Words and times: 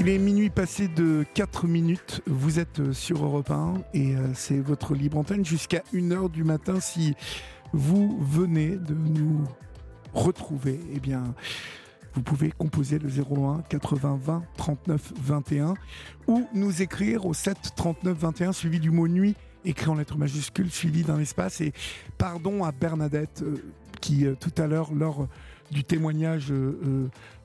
Il 0.00 0.08
est 0.08 0.16
minuit 0.16 0.48
passé 0.48 0.88
de 0.88 1.26
4 1.34 1.66
minutes. 1.66 2.22
Vous 2.26 2.58
êtes 2.58 2.80
euh, 2.80 2.94
sur 2.94 3.22
Europe 3.22 3.50
1 3.50 3.82
et 3.92 4.16
euh, 4.16 4.32
c'est 4.32 4.58
votre 4.58 4.94
libre 4.94 5.18
antenne 5.18 5.44
jusqu'à 5.44 5.82
1h 5.92 6.30
du 6.30 6.42
matin. 6.42 6.80
Si 6.80 7.14
vous 7.74 8.18
venez 8.18 8.76
de 8.76 8.94
nous 8.94 9.44
retrouver, 10.14 10.80
eh 10.94 11.00
vous 12.14 12.22
pouvez 12.22 12.50
composer 12.50 12.98
le 12.98 13.10
01 13.10 13.60
80 13.68 14.20
20 14.22 14.42
39 14.56 15.12
21 15.22 15.74
ou 16.28 16.48
nous 16.54 16.80
écrire 16.80 17.26
au 17.26 17.34
7 17.34 17.58
39 17.76 18.16
21 18.16 18.52
suivi 18.52 18.80
du 18.80 18.90
mot 18.90 19.06
nuit 19.06 19.36
écrit 19.66 19.90
en 19.90 19.96
lettres 19.96 20.16
majuscules 20.16 20.70
suivi 20.70 21.02
d'un 21.02 21.20
espace. 21.20 21.60
Et 21.60 21.74
pardon 22.16 22.64
à 22.64 22.72
Bernadette 22.72 23.42
euh, 23.42 23.62
qui 24.00 24.24
tout 24.40 24.54
à 24.56 24.66
l'heure, 24.66 24.94
lors 24.94 25.28
du 25.70 25.84
témoignage 25.84 26.50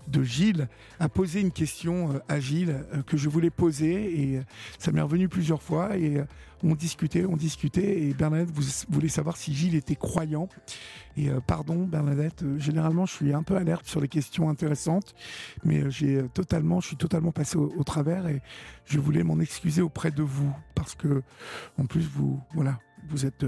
de 0.08 0.24
Gilles 0.24 0.68
a 1.00 1.10
posé 1.10 1.42
une 1.42 1.52
question 1.52 2.14
euh, 2.14 2.20
à 2.28 2.40
Gilles 2.40 2.86
euh, 2.94 3.02
que 3.04 3.18
je 3.18 3.30
voulais 3.30 3.50
poser 3.50 4.22
et 4.22 4.38
euh, 4.38 4.44
ça 4.80 4.92
m'est 4.92 5.02
revenu 5.02 5.28
plusieurs 5.28 5.62
fois 5.62 5.98
et 5.98 6.24
on 6.64 6.74
discutait, 6.74 7.26
on 7.26 7.38
discutait 7.38 8.02
et 8.04 8.14
Bernadette 8.14 8.50
vous 8.52 8.64
voulez 8.90 9.10
savoir 9.10 9.38
si 9.38 9.54
Gilles 9.54 9.76
était 9.76 9.96
croyant 9.96 10.50
et 11.18 11.30
pardon 11.46 11.86
Bernadette, 11.86 12.44
généralement 12.58 13.06
je 13.06 13.14
suis 13.14 13.34
un 13.34 13.44
peu 13.44 13.56
alerte 13.56 13.86
sur 13.86 14.02
les 14.02 14.08
questions 14.08 14.50
intéressantes 14.50 15.14
mais 15.64 15.90
j'ai 15.92 16.24
totalement, 16.34 16.80
je 16.80 16.88
suis 16.88 16.96
totalement 16.96 17.32
passé 17.32 17.58
au, 17.58 17.84
travers 17.84 18.28
et 18.28 18.42
je 18.86 19.00
voulais 19.00 19.24
m'en 19.24 19.40
excuser 19.40 19.82
auprès 19.82 20.12
de 20.12 20.24
vous 20.24 20.52
parce 20.74 20.96
que 20.96 21.22
en 21.78 21.86
plus 21.86 22.08
vous, 22.08 22.42
voilà, 22.54 22.80
vous 23.10 23.26
êtes 23.26 23.46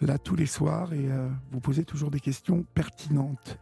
là 0.00 0.18
tous 0.18 0.34
les 0.34 0.46
soirs 0.46 0.92
et 0.94 1.08
vous 1.52 1.60
posez 1.60 1.84
toujours 1.84 2.10
des 2.10 2.20
questions 2.20 2.64
pertinentes. 2.74 3.58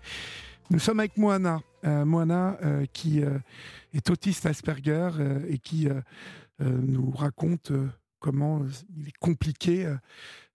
Nous 0.70 0.78
sommes 0.78 1.00
avec 1.00 1.16
Moana, 1.16 1.60
Moana 1.82 2.58
euh, 2.62 2.84
qui 2.92 3.22
euh, 3.22 3.38
est 3.94 4.10
autiste 4.10 4.46
Asperger 4.46 5.10
et 5.48 5.58
qui 5.58 5.88
nous 6.58 7.10
raconte 7.10 7.72
comment 8.18 8.60
il 8.98 9.08
est 9.08 9.16
compliqué 9.18 9.90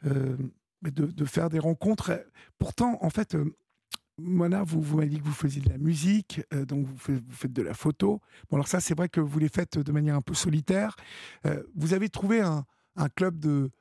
de, 0.04 1.26
faire 1.26 1.50
des 1.50 1.58
rencontres. 1.58 2.12
Pourtant, 2.60 3.00
en 3.02 3.10
fait, 3.10 3.36
Moana, 4.20 4.62
vous, 4.62 4.82
vous 4.82 4.98
m'avez 4.98 5.10
dit 5.10 5.20
que 5.20 5.24
vous 5.24 5.32
faisiez 5.32 5.64
de 5.64 5.70
la 5.70 5.80
musique, 5.80 6.42
donc 6.68 6.86
vous 6.86 6.98
faites, 6.98 7.52
de 7.52 7.62
la 7.64 7.74
photo. 7.74 8.22
Bon, 8.50 8.58
alors 8.58 8.68
ça, 8.68 8.80
c'est 8.80 8.96
vrai 8.96 9.10
que 9.10 9.20
vous 9.20 9.40
les 9.40 9.50
faites 9.50 9.80
de 9.80 9.92
manière 9.92 10.16
un 10.16 10.22
peu 10.22 10.36
solitaire. 10.36 10.96
vous 11.76 11.96
avez 11.96 12.10
trouvé 12.10 12.42
un, 12.42 12.66
club 13.16 13.40
de, 13.40 13.72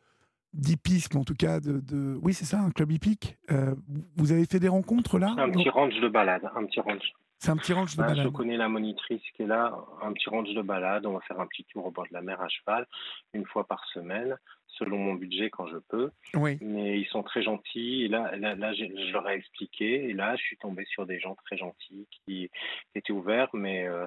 d'hippisme, 0.55 1.19
en 1.19 1.25
tout 1.25 1.35
cas, 1.35 1.61
de, 1.61 2.19
oui, 2.23 2.33
c'est 2.33 2.45
ça, 2.45 2.61
un 2.61 2.71
club 2.71 2.93
hippique. 2.93 3.37
Euh, 3.51 3.75
vous 4.17 4.33
avez 4.33 4.47
fait 4.47 4.61
des 4.61 4.69
rencontres 4.69 5.19
là? 5.19 5.35
Un 5.37 5.51
petit 5.51 5.69
ranch 5.69 5.95
de 6.01 6.09
balade, 6.09 6.49
un 6.55 6.65
petit 6.65 6.81
ranch. 6.81 7.13
C'est 7.39 7.51
un 7.51 7.57
petit 7.57 7.73
ranch 7.73 7.97
de 7.97 8.03
balade. 8.03 8.25
Je 8.25 8.29
connais 8.29 8.57
la 8.57 8.69
monitrice 8.69 9.23
qui 9.35 9.43
est 9.43 9.47
là, 9.47 9.77
un 10.03 10.13
petit 10.13 10.29
ranch 10.29 10.53
de 10.53 10.63
balade. 10.63 11.07
On 11.07 11.13
va 11.13 11.21
faire 11.21 11.41
un 11.41 11.47
petit 11.47 11.65
tour 11.65 11.87
au 11.87 11.91
bord 11.91 12.07
de 12.07 12.15
la 12.15 12.23
mer 12.23 12.41
à 12.41 12.49
cheval, 12.49 12.87
une 13.35 13.45
fois 13.45 13.67
par 13.67 13.85
semaine, 13.93 14.37
selon 14.67 14.99
mon 14.99 15.15
budget 15.15 15.51
quand 15.51 15.67
je 15.67 15.79
peux. 15.89 16.11
Oui. 16.35 16.59
Mais 16.61 16.99
ils 16.99 17.07
sont 17.07 17.23
très 17.23 17.43
gentils. 17.43 18.05
Et 18.05 18.09
là, 18.09 18.35
là, 18.37 18.73
je, 18.73 19.13
leur 19.13 19.29
ai 19.29 19.35
expliqué. 19.35 20.09
Et 20.09 20.13
là, 20.13 20.37
je 20.37 20.43
suis 20.43 20.57
tombé 20.57 20.85
sur 20.87 21.07
des 21.07 21.21
gens 21.21 21.37
très 21.45 21.57
gentils 21.57 22.07
qui, 22.11 22.51
étaient 22.95 23.13
ouverts, 23.13 23.51
mais, 23.53 23.87
euh, 23.87 24.07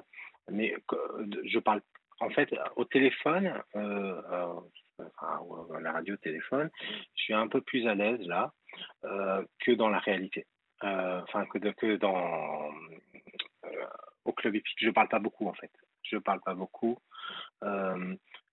mais 0.50 0.74
je 1.44 1.58
parle 1.58 1.80
en 2.20 2.30
fait, 2.30 2.52
au 2.76 2.84
téléphone, 2.84 3.52
euh, 3.76 4.20
enfin, 4.98 5.40
la 5.80 5.92
radio 5.92 6.16
téléphone, 6.16 6.70
je 7.14 7.22
suis 7.22 7.34
un 7.34 7.48
peu 7.48 7.60
plus 7.60 7.86
à 7.86 7.94
l'aise 7.94 8.20
là 8.26 8.52
euh, 9.04 9.44
que 9.60 9.72
dans 9.72 9.88
la 9.88 9.98
réalité. 9.98 10.46
Euh, 10.84 11.20
enfin, 11.22 11.44
que, 11.46 11.58
que 11.58 11.96
dans 11.96 12.16
euh, 12.16 12.70
au 14.24 14.32
club 14.32 14.54
épique, 14.54 14.76
je 14.78 14.90
parle 14.90 15.08
pas 15.08 15.18
beaucoup 15.18 15.48
en 15.48 15.54
fait. 15.54 15.70
Je 16.02 16.16
parle 16.16 16.40
pas 16.40 16.54
beaucoup. 16.54 16.98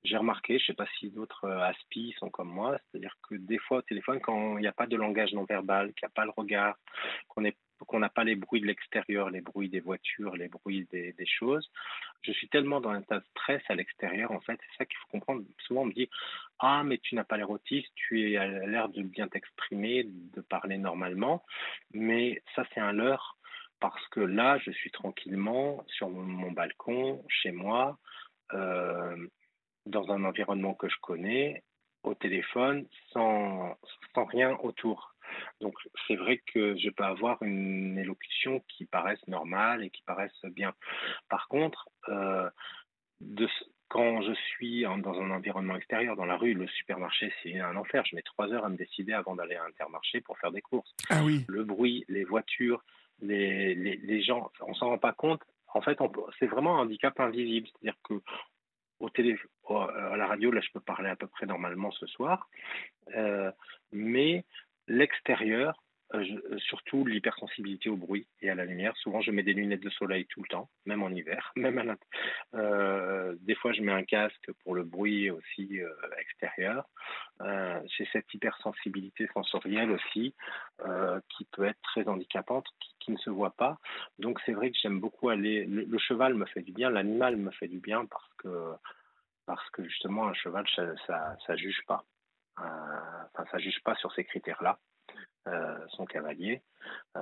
j'ai 0.03 0.17
remarqué, 0.17 0.59
je 0.59 0.63
ne 0.63 0.67
sais 0.67 0.73
pas 0.73 0.87
si 0.99 1.09
d'autres 1.09 1.49
aspis 1.49 2.13
sont 2.19 2.29
comme 2.29 2.49
moi, 2.49 2.77
c'est-à-dire 2.77 3.15
que 3.27 3.35
des 3.35 3.57
fois 3.57 3.79
au 3.79 3.81
téléphone, 3.81 4.19
quand 4.19 4.57
il 4.57 4.61
n'y 4.61 4.67
a 4.67 4.73
pas 4.73 4.87
de 4.87 4.95
langage 4.95 5.33
non 5.33 5.45
verbal, 5.45 5.93
qu'il 5.93 6.05
n'y 6.05 6.11
a 6.11 6.15
pas 6.15 6.25
le 6.25 6.31
regard, 6.35 6.75
qu'on 7.27 7.99
n'a 7.99 8.09
pas 8.09 8.23
les 8.23 8.35
bruits 8.35 8.61
de 8.61 8.67
l'extérieur, 8.67 9.29
les 9.29 9.41
bruits 9.41 9.69
des 9.69 9.79
voitures, 9.79 10.35
les 10.35 10.47
bruits 10.47 10.87
des, 10.91 11.13
choses. 11.25 11.69
Je 12.21 12.31
suis 12.31 12.47
tellement 12.47 12.79
dans 12.79 12.91
un 12.91 13.01
tas 13.01 13.19
de 13.19 13.25
stress 13.31 13.61
à 13.67 13.75
l'extérieur, 13.75 14.31
en 14.31 14.39
fait, 14.39 14.59
c'est 14.61 14.77
ça 14.77 14.85
qu'il 14.85 14.97
faut 14.97 15.07
comprendre. 15.09 15.43
Souvent, 15.59 15.81
on 15.81 15.85
me 15.85 15.93
dit 15.93 16.09
Ah, 16.59 16.83
mais 16.85 16.97
tu 16.99 17.15
n'as 17.15 17.23
pas 17.23 17.37
l'air 17.37 17.49
autiste, 17.49 17.91
tu 17.95 18.37
as 18.37 18.47
l'air 18.47 18.89
de 18.89 19.01
bien 19.01 19.27
t'exprimer, 19.27 20.05
de 20.05 20.41
parler 20.41 20.77
normalement. 20.77 21.43
Mais 21.93 22.41
ça, 22.55 22.63
c'est 22.73 22.79
un 22.79 22.93
leurre, 22.93 23.37
parce 23.91 24.07
que 24.07 24.19
là, 24.19 24.57
je 24.57 24.71
suis 24.71 24.89
tranquillement 24.89 25.83
sur 25.87 26.09
mon 26.09 26.51
balcon, 26.51 27.23
chez 27.27 27.51
moi, 27.51 27.99
euh, 28.53 29.15
dans 29.85 30.09
un 30.11 30.23
environnement 30.23 30.73
que 30.73 30.89
je 30.89 30.95
connais, 31.01 31.63
au 32.01 32.15
téléphone, 32.15 32.87
sans, 33.11 33.77
sans 34.15 34.25
rien 34.25 34.57
autour. 34.63 35.13
Donc 35.61 35.75
c'est 36.07 36.15
vrai 36.15 36.41
que 36.51 36.75
je 36.77 36.89
peux 36.89 37.03
avoir 37.03 37.43
une 37.43 37.99
élocution 37.99 38.63
qui 38.69 38.85
paraisse 38.85 39.25
normale 39.27 39.83
et 39.83 39.91
qui 39.91 40.01
paraisse 40.01 40.45
bien. 40.45 40.73
Par 41.29 41.47
contre, 41.47 41.87
euh, 42.09 42.49
quand 43.89 44.23
je 44.23 44.33
suis 44.33 44.81
dans 44.81 45.21
un 45.21 45.29
environnement 45.29 45.75
extérieur, 45.75 46.15
dans 46.15 46.25
la 46.25 46.37
rue, 46.37 46.55
le 46.55 46.67
supermarché, 46.67 47.31
c'est 47.43 47.59
un 47.59 47.75
enfer. 47.75 48.03
Je 48.09 48.15
mets 48.15 48.23
trois 48.23 48.51
heures 48.51 48.65
à 48.65 48.69
me 48.69 48.77
décider 48.77 49.13
avant 49.13 49.35
d'aller 49.35 49.55
à 49.55 49.65
Intermarché 49.65 50.21
pour 50.21 50.39
faire 50.39 50.51
des 50.51 50.61
courses. 50.61 50.91
Ah 51.09 51.23
oui. 51.23 51.45
Le 51.47 51.63
bruit, 51.63 52.03
les 52.07 52.23
voitures, 52.23 52.83
les, 53.21 53.75
les, 53.75 54.21
gens, 54.21 54.51
on 54.61 54.73
s'en 54.73 54.89
rend 54.89 54.97
pas 54.97 55.13
compte. 55.13 55.41
En 55.73 55.81
fait, 55.81 55.97
c'est 56.39 56.47
vraiment 56.47 56.77
un 56.77 56.83
handicap 56.83 57.19
invisible. 57.19 57.67
C'est-à-dire 57.67 57.99
que 58.03 58.21
au 58.99 59.09
télé, 59.09 59.37
à 59.69 60.15
la 60.15 60.27
radio, 60.27 60.51
là, 60.51 60.61
je 60.61 60.71
peux 60.73 60.79
parler 60.79 61.09
à 61.09 61.15
peu 61.15 61.27
près 61.27 61.45
normalement 61.45 61.91
ce 61.91 62.05
soir, 62.07 62.49
euh, 63.15 63.51
mais 63.91 64.45
l'extérieur, 64.87 65.81
euh, 66.15 66.41
euh, 66.51 66.57
surtout 66.59 67.05
l'hypersensibilité 67.05 67.89
au 67.89 67.95
bruit 67.95 68.27
et 68.41 68.49
à 68.49 68.55
la 68.55 68.65
lumière. 68.65 68.95
Souvent, 68.97 69.21
je 69.21 69.31
mets 69.31 69.43
des 69.43 69.53
lunettes 69.53 69.81
de 69.81 69.89
soleil 69.89 70.25
tout 70.25 70.41
le 70.41 70.47
temps, 70.47 70.69
même 70.85 71.03
en 71.03 71.09
hiver, 71.09 71.51
même 71.55 71.77
à 71.77 71.95
euh, 72.57 73.35
des 73.41 73.55
fois, 73.55 73.73
je 73.73 73.81
mets 73.81 73.91
un 73.91 74.03
casque 74.03 74.51
pour 74.63 74.75
le 74.75 74.83
bruit 74.83 75.29
aussi 75.29 75.79
extérieur. 76.17 76.85
J'ai 77.41 78.07
cette 78.11 78.33
hypersensibilité 78.33 79.27
sensorielle 79.33 79.91
aussi 79.91 80.33
qui 81.29 81.45
peut 81.51 81.65
être 81.65 81.81
très 81.81 82.07
handicapante, 82.07 82.65
qui, 82.99 83.11
ne 83.11 83.17
se 83.17 83.29
voit 83.29 83.55
pas. 83.55 83.77
Donc, 84.17 84.39
c'est 84.45 84.53
vrai 84.53 84.71
que 84.71 84.77
j'aime 84.81 84.99
beaucoup 84.99 85.29
aller. 85.29 85.65
Le, 85.65 85.97
cheval 85.99 86.33
me 86.33 86.45
fait 86.45 86.61
du 86.61 86.71
bien, 86.71 86.89
l'animal 86.89 87.37
me 87.37 87.51
fait 87.51 87.67
du 87.67 87.79
bien 87.79 88.05
parce 88.05 88.33
que 88.37 88.73
parce 89.45 89.69
que 89.69 89.83
justement, 89.83 90.27
un 90.27 90.33
cheval, 90.33 90.65
ça, 90.75 90.95
ça, 91.05 91.37
ça 91.45 91.55
juge 91.55 91.81
pas. 91.87 92.03
Enfin, 92.57 93.45
ça 93.51 93.59
juge 93.59 93.79
pas 93.83 93.95
sur 93.95 94.11
ces 94.13 94.23
critères-là. 94.23 94.79
Euh, 95.47 95.77
son 95.89 96.05
cavalier. 96.05 96.63
Euh, 97.15 97.21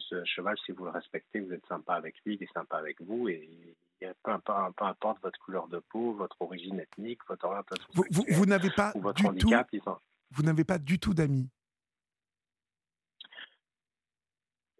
ce 0.00 0.24
cheval, 0.24 0.56
si 0.66 0.72
vous 0.72 0.84
le 0.84 0.90
respectez, 0.90 1.38
vous 1.38 1.52
êtes 1.52 1.64
sympa 1.66 1.94
avec 1.94 2.16
lui, 2.24 2.34
il 2.34 2.42
est 2.42 2.52
sympa 2.52 2.76
avec 2.76 3.00
vous, 3.00 3.28
et 3.28 3.76
peu, 4.24 4.32
importe, 4.32 4.74
peu 4.76 4.84
importe 4.84 5.22
votre 5.22 5.38
couleur 5.38 5.68
de 5.68 5.78
peau, 5.78 6.14
votre 6.14 6.36
origine 6.40 6.80
ethnique, 6.80 7.20
votre 7.28 7.44
orientation 7.44 7.86
vous, 7.94 8.04
vous, 8.10 8.24
vous 8.28 8.46
n'avez 8.46 8.70
pas 8.70 8.92
votre 8.96 9.14
du 9.14 9.26
handicap, 9.26 9.68
tout, 9.70 9.80
vous 10.32 10.42
n'avez 10.42 10.64
pas 10.64 10.78
du 10.78 10.98
tout 10.98 11.14
d'amis? 11.14 11.48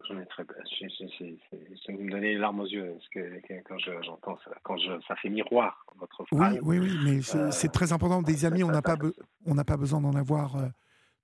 J'en 0.09 0.19
ai 0.19 0.25
très 0.25 0.45
C'est 0.67 1.93
me 1.93 2.11
donner 2.11 2.33
les 2.33 2.37
larmes 2.37 2.59
aux 2.59 2.67
yeux 2.67 2.95
parce 2.95 3.09
que, 3.09 3.61
quand 3.63 3.77
j'entends 3.77 4.37
ça, 4.43 4.51
quand 4.63 4.77
je, 4.77 4.99
ça 5.07 5.15
fait 5.15 5.29
miroir 5.29 5.85
votre 5.95 6.25
phrase. 6.25 6.59
Oui, 6.63 6.79
oui, 6.79 6.89
oui, 6.89 6.99
mais 7.05 7.21
c'est 7.21 7.67
euh, 7.67 7.71
très 7.71 7.93
important. 7.93 8.21
Des 8.21 8.43
amis, 8.43 8.63
on 8.63 8.71
n'a 8.71 8.81
pas, 8.81 8.97
on 9.45 9.55
n'a 9.55 9.63
pas 9.63 9.77
besoin 9.77 10.01
d'en 10.01 10.15
avoir. 10.15 10.57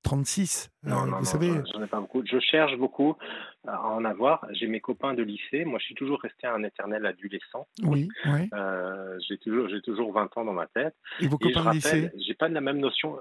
36, 0.06 0.70
euh, 0.86 0.90
non, 0.90 1.06
non, 1.08 1.18
vous 1.20 1.26
savez. 1.26 1.52
J'en 1.74 1.84
ai 1.84 1.88
pas 1.88 2.00
beaucoup. 2.00 2.24
Je 2.26 2.40
cherche 2.40 2.78
beaucoup 2.78 3.18
à 3.68 3.82
en 3.88 4.06
avoir. 4.06 4.46
J'ai 4.52 4.68
mes 4.68 4.80
copains 4.80 5.16
de 5.16 5.24
lycée. 5.24 5.66
Moi, 5.66 5.80
je 5.80 5.86
suis 5.86 5.96
toujours 5.96 6.22
resté 6.22 6.46
un 6.46 6.64
éternel 6.64 7.06
adolescent. 7.06 7.68
Oui, 7.84 8.08
oui. 8.26 8.50
Euh, 8.53 9.18
j'ai 9.28 9.38
toujours, 9.40 9.68
j'ai 9.68 9.82
toujours 9.82 10.14
20 10.14 10.38
ans 10.38 10.46
dans 10.46 10.53
ma 10.53 10.68
tête. 10.68 10.96
Et 11.20 11.28
vos 11.28 11.40
copains 11.40 11.66
de 11.66 11.72
lycée 11.72 12.12
J'ai 12.20 12.35
pas 12.35 12.47
de 12.47 12.53
la 12.53 12.62
même 12.62 12.78
notion. 12.78 13.20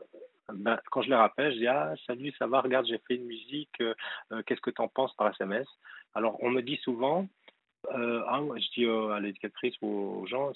Ben, 0.52 0.78
quand 0.90 1.00
je 1.00 1.08
les 1.08 1.14
rappelle, 1.14 1.52
je 1.54 1.58
dis 1.58 1.66
Ah, 1.66 1.94
salut, 2.06 2.32
ça 2.38 2.46
va, 2.46 2.60
regarde, 2.60 2.86
j'ai 2.86 2.98
fait 3.08 3.16
une 3.16 3.24
musique, 3.24 3.80
euh, 3.80 3.94
euh, 4.32 4.42
qu'est-ce 4.46 4.60
que 4.60 4.70
tu 4.70 4.82
en 4.82 4.88
penses 4.88 5.14
par 5.16 5.28
SMS 5.28 5.66
Alors, 6.14 6.36
on 6.42 6.50
me 6.50 6.60
dit 6.60 6.78
souvent, 6.82 7.26
euh, 7.94 8.22
ah, 8.28 8.40
je 8.56 8.80
dis 8.80 8.86
à 8.86 9.20
l'éducatrice 9.20 9.74
ou 9.80 10.20
aux 10.20 10.26
gens, 10.26 10.52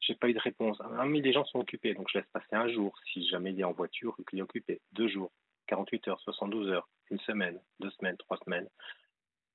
j'ai 0.00 0.14
pas 0.14 0.28
eu 0.28 0.34
de 0.34 0.38
réponse. 0.38 0.78
Ah, 0.80 1.04
mais 1.06 1.20
les 1.20 1.32
gens 1.32 1.44
sont 1.46 1.58
occupés, 1.58 1.94
donc 1.94 2.08
je 2.12 2.18
laisse 2.18 2.28
passer 2.32 2.54
un 2.54 2.68
jour, 2.68 2.94
si 3.12 3.26
jamais 3.28 3.50
il 3.50 3.60
est 3.60 3.64
en 3.64 3.72
voiture 3.72 4.14
ou 4.18 4.22
qu'il 4.22 4.38
est 4.38 4.42
occupé. 4.42 4.80
Deux 4.92 5.08
jours, 5.08 5.32
48 5.66 6.08
heures, 6.08 6.20
72 6.20 6.70
heures, 6.70 6.88
une 7.10 7.20
semaine, 7.20 7.60
deux 7.80 7.90
semaines, 7.90 8.16
trois 8.18 8.38
semaines. 8.38 8.68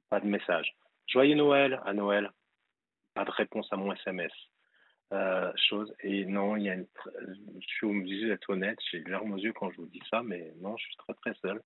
Pas 0.10 0.20
de 0.20 0.28
message. 0.28 0.76
Joyeux 1.08 1.36
Noël 1.36 1.82
à 1.86 1.94
Noël. 1.94 2.32
Pas 3.14 3.26
de 3.26 3.32
réponse 3.32 3.68
à 3.72 3.78
mon 3.78 3.94
SMS. 3.94 4.32
Euh, 5.14 5.52
chose. 5.70 5.94
Et 6.02 6.26
non, 6.26 6.58
il 6.58 6.64
y 6.64 6.70
a 6.70 6.76
je 6.76 7.68
suis 7.68 7.88
obligé 7.88 8.28
d'être 8.28 8.50
honnête, 8.50 8.78
j'ai 8.92 9.00
des 9.00 9.10
larmes 9.10 9.32
aux 9.32 9.38
yeux 9.38 9.54
quand 9.54 9.72
je 9.72 9.78
vous 9.78 9.88
dis 9.88 10.02
ça, 10.10 10.22
mais 10.22 10.54
non, 10.60 10.76
je 10.76 10.84
suis 10.84 10.98
très 10.98 11.14
très 11.14 11.34
seul. 11.42 11.62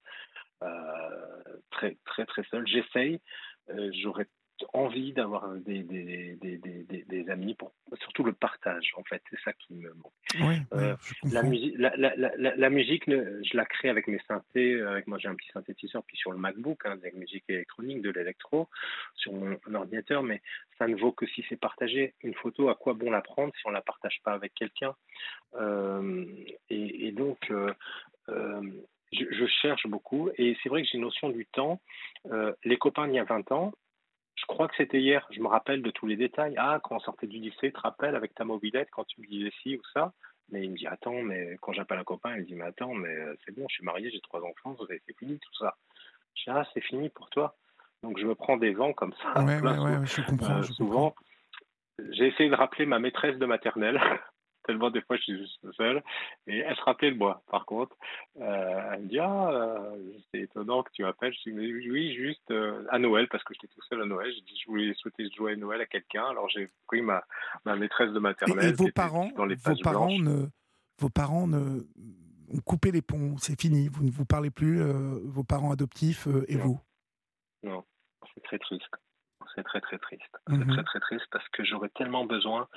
Euh, 0.61 1.57
très 1.71 1.97
très 2.05 2.25
très 2.27 2.44
seul. 2.44 2.67
J'essaye, 2.67 3.19
euh, 3.71 3.89
j'aurais 3.94 4.27
envie 4.73 5.13
d'avoir 5.13 5.49
des, 5.55 5.83
des, 5.83 6.35
des, 6.35 6.57
des, 6.57 7.29
amis, 7.29 7.55
pour, 7.55 7.71
surtout 7.99 8.23
le 8.23 8.33
partage, 8.33 8.93
en 8.97 9.03
fait, 9.03 9.21
c'est 9.29 9.39
ça 9.41 9.53
qui 9.53 9.73
me 9.73 9.93
manque. 9.93 10.11
Oui, 10.41 10.55
Euh, 10.73 10.95
la, 11.31 11.43
musique, 11.43 11.75
la, 11.77 11.95
la, 11.97 12.15
la, 12.15 12.55
la 12.55 12.69
musique, 12.69 13.07
ne- 13.07 13.41
je 13.43 13.57
la 13.57 13.65
crée 13.65 13.89
avec 13.89 14.07
mes 14.07 14.19
synthés. 14.27 14.81
Avec 14.81 15.07
moi, 15.07 15.17
j'ai 15.17 15.27
un 15.27 15.35
petit 15.35 15.51
synthétiseur, 15.51 16.03
puis 16.03 16.17
sur 16.17 16.31
le 16.31 16.37
MacBook, 16.37 16.85
hein, 16.85 16.91
avec 16.91 17.13
musique 17.15 17.43
électronique, 17.49 18.01
de 18.01 18.09
l'électro, 18.11 18.69
sur 19.15 19.33
mon 19.33 19.57
ordinateur, 19.73 20.23
mais 20.23 20.41
ça 20.77 20.87
ne 20.87 20.95
vaut 20.95 21.11
que 21.11 21.25
si 21.27 21.45
c'est 21.49 21.59
partagé. 21.59 22.13
Une 22.23 22.35
photo, 22.35 22.69
à 22.69 22.75
quoi 22.75 22.93
bon 22.93 23.11
la 23.11 23.21
prendre 23.21 23.53
si 23.55 23.61
on 23.65 23.71
la 23.71 23.81
partage 23.81 24.19
pas 24.23 24.33
avec 24.33 24.53
quelqu'un? 24.53 24.95
Euh, 25.55 26.25
et, 26.69 27.07
et 27.07 27.11
donc, 27.11 27.51
euh, 27.51 27.73
je, 29.11 29.25
je 29.29 29.45
cherche 29.61 29.87
beaucoup, 29.87 30.29
et 30.37 30.55
c'est 30.63 30.69
vrai 30.69 30.81
que 30.81 30.87
j'ai 30.89 30.97
une 30.97 31.03
notion 31.03 31.29
du 31.29 31.45
temps. 31.45 31.81
Euh, 32.31 32.53
les 32.63 32.77
copains 32.77 33.07
d'il 33.07 33.15
y 33.15 33.19
a 33.19 33.23
20 33.25 33.51
ans, 33.51 33.73
je 34.41 34.45
crois 34.47 34.67
que 34.67 34.75
c'était 34.75 34.99
hier, 34.99 35.27
je 35.29 35.39
me 35.39 35.47
rappelle 35.47 35.83
de 35.83 35.91
tous 35.91 36.07
les 36.07 36.15
détails. 36.15 36.55
Ah, 36.57 36.79
quand 36.83 36.95
on 36.95 36.99
sortait 36.99 37.27
du 37.27 37.38
lycée, 37.38 37.67
tu 37.67 37.73
te 37.73 37.79
rappelles 37.79 38.15
avec 38.15 38.33
ta 38.33 38.43
mobilette, 38.43 38.89
quand 38.91 39.03
tu 39.03 39.21
me 39.21 39.27
disais 39.27 39.51
ci 39.61 39.77
ou 39.77 39.81
ça? 39.93 40.13
Mais 40.49 40.63
il 40.63 40.71
me 40.71 40.77
dit, 40.77 40.88
attends, 40.88 41.21
mais 41.21 41.57
quand 41.61 41.73
j'appelle 41.73 41.99
un 41.99 42.03
copain, 42.03 42.35
il 42.35 42.41
me 42.41 42.45
dit, 42.45 42.55
mais 42.55 42.65
attends, 42.65 42.93
mais 42.93 43.09
euh, 43.09 43.35
c'est 43.45 43.55
bon, 43.55 43.65
je 43.69 43.75
suis 43.75 43.85
marié, 43.85 44.09
j'ai 44.09 44.19
trois 44.21 44.41
enfants, 44.41 44.75
c'est 44.89 45.17
fini 45.17 45.38
tout 45.38 45.53
ça. 45.59 45.75
Je 46.35 46.43
dis, 46.43 46.49
ah, 46.49 46.65
c'est 46.73 46.81
fini 46.81 47.09
pour 47.09 47.29
toi. 47.29 47.55
Donc 48.01 48.17
je 48.17 48.25
me 48.25 48.33
prends 48.33 48.57
des 48.57 48.73
vents 48.73 48.93
comme 48.93 49.13
ça. 49.21 49.43
Ouais, 49.43 49.59
ouais, 49.61 49.77
ouais, 49.77 50.05
je 50.05 50.21
comprends. 50.21 50.57
euh, 50.57 50.63
je 50.63 50.73
souvent, 50.73 51.13
j'ai 52.09 52.27
essayé 52.27 52.49
de 52.49 52.55
rappeler 52.55 52.87
ma 52.87 52.97
maîtresse 52.97 53.37
de 53.37 53.45
maternelle, 53.45 54.01
tellement 54.63 54.89
des 54.89 55.01
fois 55.01 55.17
je 55.17 55.21
suis 55.23 55.37
juste 55.37 55.71
seul, 55.73 56.03
et 56.47 56.59
elle 56.59 56.75
se 56.75 56.81
rappelait 56.81 57.11
de 57.11 57.17
moi, 57.17 57.43
par 57.49 57.65
contre. 57.65 57.95
Euh, 58.39 58.91
elle 58.93 59.01
me 59.03 59.07
dit, 59.07 59.19
ah, 59.19 59.49
euh, 59.51 60.13
c'est 60.31 60.41
étonnant 60.41 60.83
que 60.83 60.91
tu 60.93 61.03
m'appelles. 61.03 61.33
Je 61.33 61.49
dis, 61.49 61.55
mais 61.55 61.67
oui, 61.67 62.13
juste 62.15 62.49
euh, 62.51 62.85
à 62.89 62.99
Noël, 62.99 63.27
parce 63.29 63.43
que 63.43 63.53
j'étais 63.53 63.67
tout 63.67 63.81
seul 63.89 64.01
à 64.01 64.05
Noël. 64.05 64.31
J'ai 64.33 64.41
dit, 64.41 64.59
je 64.63 64.67
voulais 64.69 64.93
souhaiter 64.95 65.27
joyeux 65.35 65.57
Noël 65.57 65.81
à 65.81 65.85
quelqu'un, 65.85 66.25
alors 66.25 66.49
j'ai 66.49 66.69
pris 66.87 67.01
ma, 67.01 67.23
ma 67.65 67.75
maîtresse 67.75 68.11
de 68.11 68.19
maternelle. 68.19 68.69
Et, 68.69 68.73
vos 68.73 68.89
parents, 68.93 69.29
dans 69.35 69.45
les 69.45 69.55
vos 69.55 69.75
parents 69.83 70.17
ne, 70.17 70.47
vos 70.99 71.09
parents 71.09 71.47
ne 71.47 71.81
ont 72.53 72.61
coupé 72.65 72.91
les 72.91 73.01
ponts. 73.01 73.37
C'est 73.37 73.59
fini. 73.59 73.87
Vous 73.87 74.03
ne 74.03 74.11
vous 74.11 74.25
parlez 74.25 74.49
plus. 74.51 74.81
euh, 74.81 75.19
vos 75.25 75.43
parents 75.43 75.71
adoptifs 75.71 76.27
et 76.47 76.55
Non. 76.55 76.63
vous. 76.63 76.79
Non, 77.63 77.83
c'est 78.33 78.43
très 78.43 78.59
triste. 78.59 78.89
C'est 79.56 79.63
très 79.63 79.81
très 79.81 79.98
triste. 79.98 80.38
C'est 80.48 80.56
Mhm. 80.56 80.74
très 80.74 80.83
très 80.83 81.00
triste 81.00 81.25
parce 81.31 81.48
que 81.50 81.63
j'aurais 81.63 81.89
tellement 81.89 82.25
besoin 82.25 82.68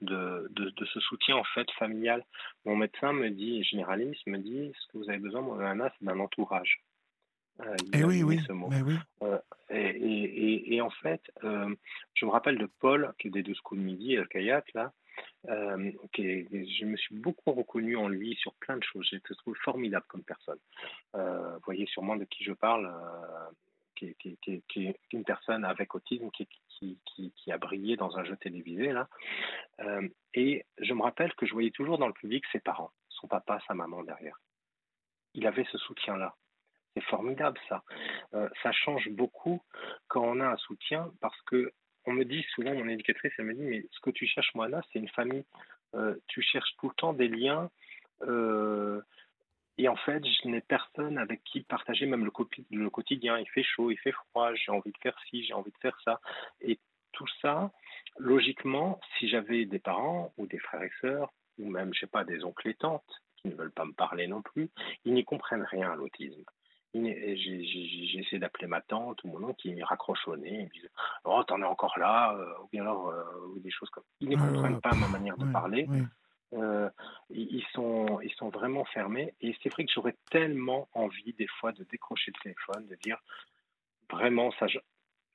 de, 0.00 0.46
de, 0.50 0.70
de 0.70 0.84
ce 0.86 1.00
soutien 1.00 1.36
en 1.36 1.44
fait 1.44 1.70
familial. 1.72 2.24
Mon 2.64 2.76
médecin 2.76 3.12
me 3.12 3.28
dit, 3.30 3.62
généraliste, 3.64 4.26
me 4.26 4.38
dit, 4.38 4.72
ce 4.80 4.86
que 4.92 4.98
vous 4.98 5.08
avez 5.10 5.18
besoin, 5.18 5.42
mon 5.42 5.58
Anna, 5.60 5.92
c'est 5.98 6.04
d'un 6.04 6.18
entourage. 6.20 6.80
Euh, 7.60 7.76
il 7.92 8.00
Eh 8.00 8.02
a 8.02 8.06
oui, 8.06 8.22
oui. 8.22 8.40
ce 8.46 8.52
mot. 8.52 8.68
ben 8.68 8.82
oui. 8.82 8.96
Euh, 9.22 9.38
et, 9.68 9.76
et, 9.90 10.24
et, 10.24 10.74
et 10.76 10.80
en 10.80 10.90
fait, 10.90 11.20
euh, 11.44 11.74
je 12.14 12.24
me 12.24 12.30
rappelle 12.30 12.56
de 12.58 12.66
Paul, 12.80 13.12
qui 13.18 13.28
est 13.28 13.30
des 13.30 13.42
deux 13.42 13.54
coups 13.62 13.78
de 13.80 13.84
midi, 13.84 14.14
El 14.14 14.26
Kayak, 14.28 14.72
là, 14.74 14.92
euh, 15.50 15.92
je 16.16 16.84
me 16.86 16.96
suis 16.96 17.14
beaucoup 17.14 17.52
reconnu 17.52 17.96
en 17.96 18.08
lui 18.08 18.34
sur 18.36 18.54
plein 18.54 18.78
de 18.78 18.82
choses. 18.82 19.06
J'ai 19.10 19.20
trouvé 19.20 19.58
formidable 19.62 20.06
comme 20.08 20.24
personne. 20.24 20.58
Euh, 21.14 21.54
vous 21.56 21.62
voyez 21.66 21.84
sûrement 21.86 22.16
de 22.16 22.24
qui 22.24 22.42
je 22.42 22.52
parle, 22.54 22.86
euh, 22.86 23.50
qui, 24.18 24.38
est- 24.46 24.98
une 25.12 25.24
personne 25.24 25.64
avec 25.64 25.94
autisme 25.94 26.30
qui, 26.30 26.48
a 27.50 27.58
brillé 27.58 27.96
dans 27.96 28.16
un 28.18 28.24
jeu 28.24 28.36
télévisé, 28.36 28.92
là. 28.92 29.08
Euh, 29.80 30.08
et 30.34 30.64
je 30.78 30.94
me 30.94 31.02
rappelle 31.02 31.32
que 31.34 31.46
je 31.46 31.52
voyais 31.52 31.70
toujours 31.70 31.98
dans 31.98 32.06
le 32.06 32.12
public 32.12 32.44
ses 32.52 32.60
parents, 32.60 32.90
son 33.08 33.28
papa, 33.28 33.60
sa 33.66 33.74
maman 33.74 34.02
derrière. 34.02 34.38
Il 35.34 35.46
avait 35.46 35.66
ce 35.70 35.78
soutien-là. 35.78 36.34
C'est 36.94 37.04
formidable 37.04 37.58
ça. 37.68 37.82
Euh, 38.34 38.48
ça 38.62 38.72
change 38.72 39.08
beaucoup 39.10 39.62
quand 40.08 40.22
on 40.22 40.40
a 40.40 40.46
un 40.46 40.56
soutien 40.58 41.10
parce 41.20 41.40
que 41.42 41.72
on 42.04 42.12
me 42.12 42.24
dit 42.24 42.44
souvent, 42.54 42.74
mon 42.74 42.88
éducatrice, 42.88 43.32
elle 43.38 43.46
me 43.46 43.54
dit, 43.54 43.62
mais 43.62 43.86
ce 43.92 44.00
que 44.00 44.10
tu 44.10 44.26
cherches, 44.26 44.52
là, 44.54 44.82
c'est 44.92 44.98
une 44.98 45.08
famille. 45.10 45.44
Euh, 45.94 46.16
tu 46.26 46.42
cherches 46.42 46.74
tout 46.78 46.88
le 46.88 46.94
temps 46.94 47.12
des 47.12 47.28
liens. 47.28 47.70
Et 49.82 49.88
en 49.88 49.96
fait, 49.96 50.24
je 50.24 50.46
n'ai 50.46 50.60
personne 50.60 51.18
avec 51.18 51.42
qui 51.42 51.62
partager 51.62 52.06
même 52.06 52.24
le, 52.24 52.30
quotidien. 52.90 53.36
Il 53.36 53.48
fait 53.48 53.64
chaud, 53.64 53.90
il 53.90 53.98
fait 53.98 54.12
froid, 54.12 54.54
j'ai 54.54 54.70
envie 54.70 54.92
de 54.92 54.98
faire 54.98 55.16
ci, 55.28 55.44
j'ai 55.44 55.54
envie 55.54 55.72
de 55.72 55.78
faire 55.78 55.98
ça. 56.04 56.20
Et 56.60 56.78
tout 57.10 57.26
ça, 57.40 57.72
logiquement, 58.16 59.00
si 59.18 59.28
j'avais 59.28 59.64
des 59.64 59.80
parents 59.80 60.32
ou 60.38 60.46
des 60.46 60.60
frères 60.60 60.84
et 60.84 60.92
sœurs, 61.00 61.32
ou 61.58 61.68
même, 61.68 61.92
je 61.94 61.98
sais 61.98 62.06
pas, 62.06 62.22
des 62.22 62.44
oncles 62.44 62.68
et 62.68 62.74
tantes 62.74 63.22
qui 63.38 63.48
ne 63.48 63.54
veulent 63.56 63.72
pas 63.72 63.84
me 63.84 63.92
parler 63.92 64.28
non 64.28 64.40
plus, 64.40 64.70
ils 65.04 65.14
n'y 65.14 65.24
comprennent 65.24 65.66
rien 65.68 65.90
à 65.90 65.96
l'autisme. 65.96 66.44
J'ai 66.94 68.20
essayé 68.20 68.38
d'appeler 68.38 68.68
ma 68.68 68.82
tante 68.82 69.24
ou 69.24 69.28
mon 69.28 69.48
oncle 69.48 69.56
qui 69.56 69.74
me 69.74 69.84
raccroche 69.84 70.28
au 70.28 70.36
nez, 70.36 70.60
ils 70.60 70.64
me 70.66 70.70
disent 70.70 70.90
Oh, 71.24 71.42
t'en 71.42 71.60
es 71.60 71.64
encore 71.64 71.98
là, 71.98 72.36
euh, 72.36 72.54
ou 72.62 72.68
bien 72.70 72.82
alors 72.82 73.08
euh, 73.08 73.24
ou 73.48 73.58
des 73.58 73.70
choses 73.72 73.90
comme 73.90 74.04
Ils 74.20 74.28
ne 74.28 74.36
Ouais, 74.36 74.42
comprennent 74.42 74.80
pas 74.80 74.94
ma 74.94 75.08
manière 75.08 75.36
de 75.38 75.46
Ouais, 75.46 75.52
parler. 75.52 75.86
ouais. 75.88 76.02
Euh, 76.54 76.90
ils 77.30 77.64
sont, 77.72 78.20
ils 78.20 78.32
sont 78.34 78.50
vraiment 78.50 78.84
fermés. 78.84 79.34
Et 79.40 79.54
c'est 79.62 79.68
vrai 79.70 79.84
que 79.84 79.92
j'aurais 79.94 80.16
tellement 80.30 80.88
envie, 80.92 81.32
des 81.34 81.46
fois, 81.46 81.72
de 81.72 81.84
décrocher 81.84 82.32
le 82.34 82.42
téléphone, 82.42 82.86
de 82.88 82.96
dire 82.96 83.18
vraiment, 84.10 84.52
ça, 84.52 84.66
je, 84.66 84.78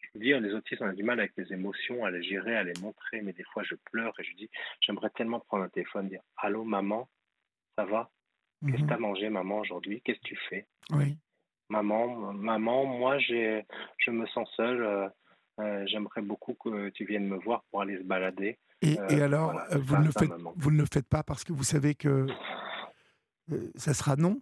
je 0.02 0.08
veux 0.14 0.20
dire, 0.20 0.40
les 0.40 0.54
autistes, 0.54 0.82
on 0.82 0.88
a 0.88 0.94
du 0.94 1.04
mal 1.04 1.20
avec 1.20 1.34
les 1.38 1.52
émotions, 1.52 2.06
à 2.06 2.12
les 2.12 2.22
gérer, 2.24 2.56
à 2.56 2.64
les 2.64 2.80
montrer, 2.82 3.22
mais 3.22 3.34
des 3.34 3.44
fois, 3.46 3.64
je 3.64 3.76
pleure 3.92 4.14
et 4.20 4.24
je 4.24 4.34
dis, 4.36 4.50
j'aimerais 4.82 5.10
tellement 5.12 5.40
prendre 5.40 5.64
un 5.64 5.70
téléphone, 5.70 6.10
dire 6.10 6.22
Allô, 6.38 6.64
maman, 6.64 7.10
ça 7.78 7.86
va? 7.86 8.10
Qu'est-ce 8.62 8.78
que 8.78 8.82
Mhm. 8.82 8.88
tu 8.88 8.94
as 8.94 8.98
mangé, 8.98 9.30
maman, 9.30 9.60
aujourd'hui? 9.60 10.02
Qu'est-ce 10.02 10.20
que 10.20 10.28
tu 10.28 10.36
fais? 10.50 10.66
Oui. 10.92 11.18
Maman, 11.70 12.34
maman, 12.34 12.86
moi, 12.86 13.18
je 13.20 13.64
me 14.12 14.26
sens 14.28 14.50
seule. 14.56 14.84
euh, 14.84 15.10
euh, 15.60 15.84
j'aimerais 15.88 16.22
beaucoup 16.22 16.54
que 16.54 16.90
tu 16.90 17.04
viennes 17.06 17.28
me 17.28 17.38
voir 17.38 17.64
pour 17.72 17.82
aller 17.82 17.98
se 17.98 18.04
balader. 18.04 18.58
Et, 18.82 19.00
Euh, 19.00 19.08
et 19.10 19.22
alors, 19.22 19.52
voilà, 19.54 19.68
euh, 19.74 19.78
vous, 19.80 19.98
ne 19.98 20.06
le 20.06 20.12
faites, 20.12 20.30
me 20.30 20.38
manque. 20.38 20.54
vous 20.58 20.72
ne 20.72 20.78
le 20.78 20.86
faites 20.92 21.08
pas 21.08 21.24
parce 21.24 21.44
que 21.44 21.52
vous 21.54 21.64
savez 21.64 21.96
que 21.96 22.28
euh, 23.52 23.72
ça 23.76 23.94
sera 23.94 24.16
non? 24.16 24.42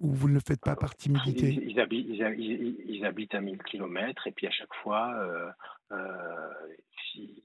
Ou 0.00 0.12
vous 0.12 0.28
ne 0.28 0.34
le 0.34 0.40
faites 0.40 0.60
pas 0.60 0.74
par 0.74 0.96
timidité? 0.96 1.50
Ils, 1.50 1.70
ils 1.70 1.80
habitent, 1.80 2.06
ils, 2.08 2.22
hab- 2.24 2.38
ils- 2.38 2.76
ils 2.86 3.04
habitent 3.06 3.34
à 3.34 3.40
1000 3.40 3.62
km 3.62 4.26
et 4.26 4.32
puis 4.32 4.48
à 4.48 4.50
chaque 4.50 4.74
fois, 4.82 5.14
euh, 5.14 5.50
euh, 5.92 6.74
ils 7.14 7.42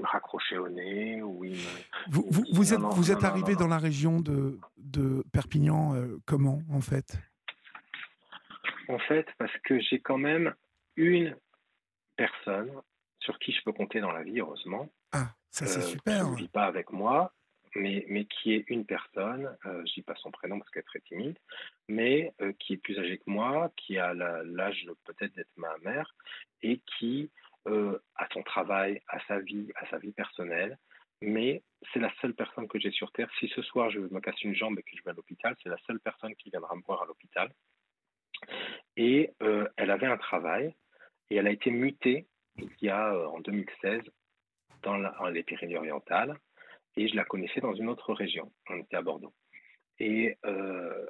me 0.00 0.06
raccrochaient 0.06 0.58
au 0.58 0.68
nez 0.68 1.20
ou 1.22 1.44
ils 1.44 1.56
me... 1.56 1.56
Vous, 2.08 2.72
êtes, 2.72 2.78
non, 2.78 2.88
non, 2.90 2.94
vous 2.94 3.10
êtes 3.10 3.16
non, 3.16 3.22
non, 3.22 3.28
arrivé 3.28 3.52
non, 3.54 3.58
dans 3.58 3.66
la 3.66 3.78
région 3.78 4.20
de, 4.20 4.60
de 4.76 5.24
Perpignan 5.32 5.94
euh, 5.96 6.18
comment, 6.24 6.62
en 6.70 6.80
fait? 6.80 7.18
En 8.88 8.98
fait, 9.00 9.26
parce 9.38 9.52
que 9.64 9.80
j'ai 9.80 10.00
quand 10.00 10.18
même 10.18 10.54
une 10.94 11.36
personne 12.16 12.70
sur 13.18 13.38
qui 13.40 13.52
je 13.52 13.60
peux 13.64 13.72
compter 13.72 14.00
dans 14.00 14.12
la 14.12 14.22
vie, 14.22 14.38
heureusement, 14.38 14.88
Ah, 15.12 15.34
ça 15.50 15.66
c'est 15.66 15.80
euh, 15.80 15.82
super. 15.82 16.24
qui 16.24 16.30
ne 16.30 16.36
vit 16.36 16.48
pas 16.48 16.64
avec 16.64 16.90
moi, 16.90 17.32
mais, 17.74 18.04
mais 18.08 18.24
qui 18.24 18.52
est 18.54 18.64
une 18.68 18.84
personne, 18.84 19.56
euh, 19.66 19.82
je 19.86 19.94
dis 19.94 20.02
pas 20.02 20.14
son 20.16 20.30
prénom 20.30 20.58
parce 20.58 20.70
qu'elle 20.70 20.82
est 20.82 20.86
très 20.86 21.00
timide, 21.00 21.38
mais 21.88 22.32
euh, 22.40 22.52
qui 22.58 22.74
est 22.74 22.78
plus 22.78 22.98
âgée 22.98 23.18
que 23.18 23.30
moi, 23.30 23.70
qui 23.76 23.98
a 23.98 24.14
l'âge 24.14 24.86
peut-être 25.04 25.34
d'être 25.34 25.56
ma 25.56 25.76
mère, 25.78 26.14
et 26.62 26.80
qui 26.98 27.30
euh, 27.66 27.98
a 28.16 28.26
son 28.32 28.42
travail, 28.42 29.00
a 29.08 29.18
sa 29.26 29.38
vie, 29.40 29.68
a 29.76 29.88
sa 29.88 29.98
vie 29.98 30.12
personnelle, 30.12 30.78
mais 31.20 31.62
c'est 31.92 32.00
la 32.00 32.12
seule 32.20 32.34
personne 32.34 32.68
que 32.68 32.78
j'ai 32.78 32.90
sur 32.90 33.10
Terre. 33.12 33.30
Si 33.38 33.48
ce 33.48 33.62
soir 33.62 33.90
je 33.90 33.98
me 33.98 34.20
casse 34.20 34.40
une 34.42 34.54
jambe 34.54 34.78
et 34.78 34.82
que 34.82 34.96
je 34.96 35.02
vais 35.02 35.10
à 35.10 35.14
l'hôpital, 35.14 35.56
c'est 35.62 35.68
la 35.68 35.78
seule 35.86 36.00
personne 36.00 36.34
qui 36.36 36.50
viendra 36.50 36.74
me 36.76 36.82
voir 36.82 37.02
à 37.02 37.06
l'hôpital. 37.06 37.50
Et 38.96 39.32
elle 39.40 39.90
avait 39.90 40.06
un 40.06 40.16
travail, 40.16 40.74
et 41.30 41.36
elle 41.36 41.48
a 41.48 41.50
été 41.50 41.70
mutée 41.70 42.26
il 42.56 42.70
y 42.82 42.88
a 42.88 43.14
en 43.30 43.40
2016 43.40 44.02
dans, 44.88 44.96
la- 44.96 45.30
les 45.30 45.42
Pyrénées-Orientales 45.42 46.34
et 46.96 47.08
je 47.08 47.14
la 47.16 47.24
connaissais 47.24 47.60
dans 47.60 47.74
une 47.74 47.88
autre 47.88 48.12
région. 48.14 48.50
On 48.70 48.76
était 48.78 48.96
à 48.96 49.02
Bordeaux. 49.02 49.34
Et, 49.98 50.36
euh, 50.44 51.06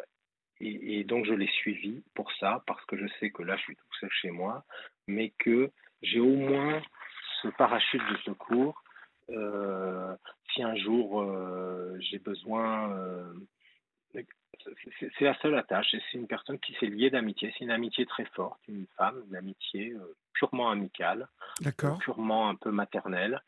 et, 0.61 0.99
et 1.01 1.05
donc 1.05 1.25
je 1.27 1.35
l'ai 1.35 1.47
suivie 1.63 2.03
pour 2.15 2.31
ça, 2.41 2.63
parce 2.67 2.85
que 2.87 2.97
je 2.97 3.07
sais 3.19 3.31
que 3.31 3.43
là 3.43 3.57
je 3.57 3.63
suis 3.63 3.77
tout 3.77 3.95
seul 4.01 4.11
chez 4.11 4.31
moi, 4.31 4.65
mais 5.07 5.31
que 5.39 5.71
j'ai 6.03 6.21
au 6.21 6.37
moins 6.37 6.81
ce 7.43 7.49
parachute 7.63 8.03
de 8.13 8.17
secours. 8.29 8.83
euh, 9.31 10.15
si 10.53 10.63
un 10.63 10.75
jour 10.77 11.21
euh, 11.23 11.97
j'ai 12.01 12.19
besoin, 12.19 12.91
c'est 15.19 15.25
la 15.25 15.39
seule 15.41 15.57
attache. 15.57 15.91
C'est 15.91 16.19
une 16.19 16.27
personne 16.27 16.59
qui 16.59 16.75
s'est 16.75 16.87
liée 16.87 17.11
d'amitié. 17.11 17.53
C'est 17.57 17.65
une 17.65 17.71
amitié 17.71 18.07
très 18.07 18.25
forte, 18.37 18.59
une 18.69 18.87
femme, 18.97 19.23
une 19.29 19.37
amitié 19.37 19.95
purement 20.33 20.71
amicale 20.71 21.29
purement 21.99 22.49
un 22.49 22.55
peu 22.55 22.71
maternelle, 22.71 23.41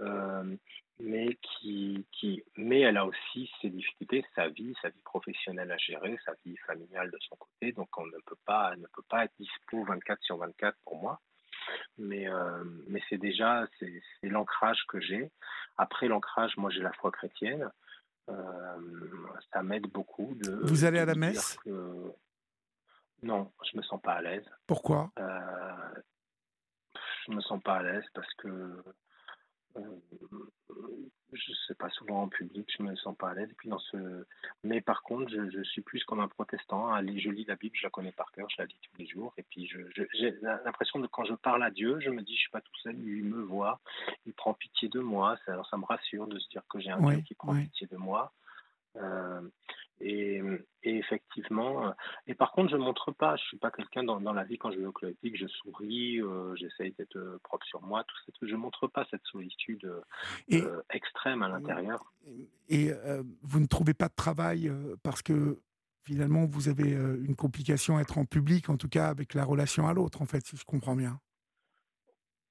euh, 0.00 0.56
mais 0.98 1.36
qui, 1.36 2.06
qui, 2.12 2.42
mais 2.56 2.80
elle 2.80 2.96
a 2.98 3.06
aussi 3.06 3.50
ses 3.62 3.70
difficultés, 3.70 4.24
sa 4.34 4.48
vie, 4.48 4.74
sa 4.82 4.88
vie 4.90 5.02
professionnelle 5.02 5.70
à 5.72 5.78
gérer, 5.78 6.18
sa 6.24 6.32
vie 6.44 6.56
familiale 6.66 7.10
de 7.10 7.18
son 7.20 7.36
côté. 7.36 7.72
Donc 7.72 7.88
on 7.98 8.06
ne 8.06 8.18
peut 8.26 8.36
pas, 8.44 8.70
elle 8.74 8.80
ne 8.80 8.86
peut 8.88 9.02
pas 9.08 9.24
être 9.24 9.32
dispo 9.38 9.84
24 9.84 10.22
sur 10.22 10.36
24 10.38 10.76
pour 10.84 10.96
moi. 11.00 11.20
Mais, 11.98 12.28
euh, 12.28 12.64
mais 12.88 13.00
c'est 13.08 13.18
déjà 13.18 13.66
c'est 13.78 14.02
l'ancrage 14.22 14.82
que 14.88 15.00
j'ai. 15.00 15.30
Après 15.78 16.08
l'ancrage, 16.08 16.56
moi 16.56 16.70
j'ai 16.70 16.80
la 16.82 16.92
foi 16.94 17.10
chrétienne. 17.12 17.70
Euh, 18.28 18.76
ça 19.52 19.62
m'aide 19.62 19.86
beaucoup. 19.88 20.34
De, 20.36 20.50
Vous 20.66 20.84
allez 20.84 20.98
de 20.98 21.02
à 21.02 21.06
la 21.06 21.14
messe? 21.14 21.56
que- 21.64 22.12
Non, 23.22 23.52
je 23.70 23.76
me 23.76 23.82
sens 23.82 24.00
pas 24.00 24.14
à 24.14 24.22
l'aise. 24.22 24.48
Pourquoi? 24.66 25.10
Je 27.26 27.32
me 27.32 27.40
sens 27.40 27.62
pas 27.62 27.76
à 27.76 27.82
l'aise 27.82 28.04
parce 28.14 28.32
que 28.34 28.82
euh, 29.76 29.82
voix 32.06 32.18
en 32.18 32.28
public, 32.28 32.68
je 32.76 32.82
me 32.82 32.94
sens 32.96 33.16
pas 33.16 33.30
à 33.30 33.34
l'aise. 33.34 33.50
Et 33.50 33.54
puis 33.54 33.68
dans 33.68 33.78
ce, 33.78 34.26
mais 34.64 34.80
par 34.80 35.02
contre, 35.02 35.30
je, 35.30 35.62
suis 35.62 35.82
plus 35.82 36.02
comme 36.04 36.20
un 36.20 36.28
protestant. 36.28 36.92
Hein. 36.92 37.04
Je 37.06 37.30
lis 37.30 37.44
la 37.44 37.56
Bible, 37.56 37.76
je 37.76 37.84
la 37.84 37.90
connais 37.90 38.12
par 38.12 38.30
cœur, 38.32 38.48
je 38.50 38.56
la 38.58 38.66
lis 38.66 38.78
tous 38.82 38.98
les 38.98 39.06
jours. 39.06 39.32
Et 39.36 39.42
puis 39.42 39.70
j'ai 40.14 40.34
l'impression 40.64 40.98
de 40.98 41.06
quand 41.06 41.24
je 41.24 41.34
parle 41.34 41.62
à 41.62 41.70
Dieu, 41.70 42.00
je 42.00 42.10
me 42.10 42.22
dis, 42.22 42.34
je 42.34 42.40
suis 42.40 42.50
pas 42.50 42.60
tout 42.60 42.76
seul. 42.82 42.96
Lui, 42.96 43.20
il 43.20 43.24
me 43.24 43.42
voit, 43.42 43.80
il 44.26 44.32
prend 44.32 44.54
pitié 44.54 44.88
de 44.88 45.00
moi. 45.00 45.36
Ça, 45.46 45.60
ça 45.70 45.76
me 45.76 45.84
rassure 45.84 46.26
de 46.26 46.38
se 46.38 46.48
dire 46.48 46.62
que 46.68 46.80
j'ai 46.80 46.90
un 46.90 47.00
Dieu 47.00 47.22
qui 47.22 47.34
prend 47.34 47.54
pitié 47.54 47.86
de 47.86 47.96
moi. 47.96 48.32
Euh, 48.96 49.40
et, 50.00 50.40
effectivement, 50.82 51.86
euh, 51.86 51.90
et 52.26 52.34
par 52.34 52.52
contre, 52.52 52.70
je 52.70 52.76
ne 52.76 52.82
montre 52.82 53.12
pas, 53.12 53.36
je 53.36 53.42
ne 53.42 53.48
suis 53.48 53.56
pas 53.58 53.70
quelqu'un 53.70 54.02
dans, 54.02 54.20
dans, 54.20 54.32
la 54.32 54.44
vie 54.44 54.58
quand 54.58 54.70
je 54.70 54.78
vais 54.78 54.86
au 54.86 54.92
club 54.92 55.14
je 55.22 55.46
souris, 55.46 56.20
euh, 56.20 56.54
j'essaye 56.56 56.92
d'être 56.92 57.38
propre 57.42 57.66
sur 57.66 57.82
moi, 57.82 58.04
tout 58.04 58.16
ça, 58.26 58.32
je 58.42 58.52
ne 58.52 58.56
montre 58.60 58.86
pas 58.86 59.06
cette 59.10 59.24
solitude 59.24 59.90
extrême 60.90 61.42
à 61.42 61.48
l'intérieur. 61.48 62.12
Et 62.68 62.90
vous 63.42 63.60
ne 63.60 63.66
trouvez 63.66 63.94
pas 63.94 64.08
de 64.08 64.14
travail 64.14 64.70
parce 65.02 65.22
que 65.22 65.60
finalement, 66.04 66.46
vous 66.46 66.68
avez 66.68 66.90
une 66.90 67.36
complication 67.36 67.96
à 67.98 68.00
être 68.00 68.18
en 68.18 68.24
public, 68.24 68.68
en 68.68 68.76
tout 68.76 68.88
cas 68.88 69.08
avec 69.08 69.34
la 69.34 69.44
relation 69.44 69.86
à 69.86 69.92
l'autre, 69.92 70.22
en 70.22 70.26
fait, 70.26 70.44
si 70.46 70.56
je 70.56 70.64
comprends 70.64 70.96
bien. 70.96 71.20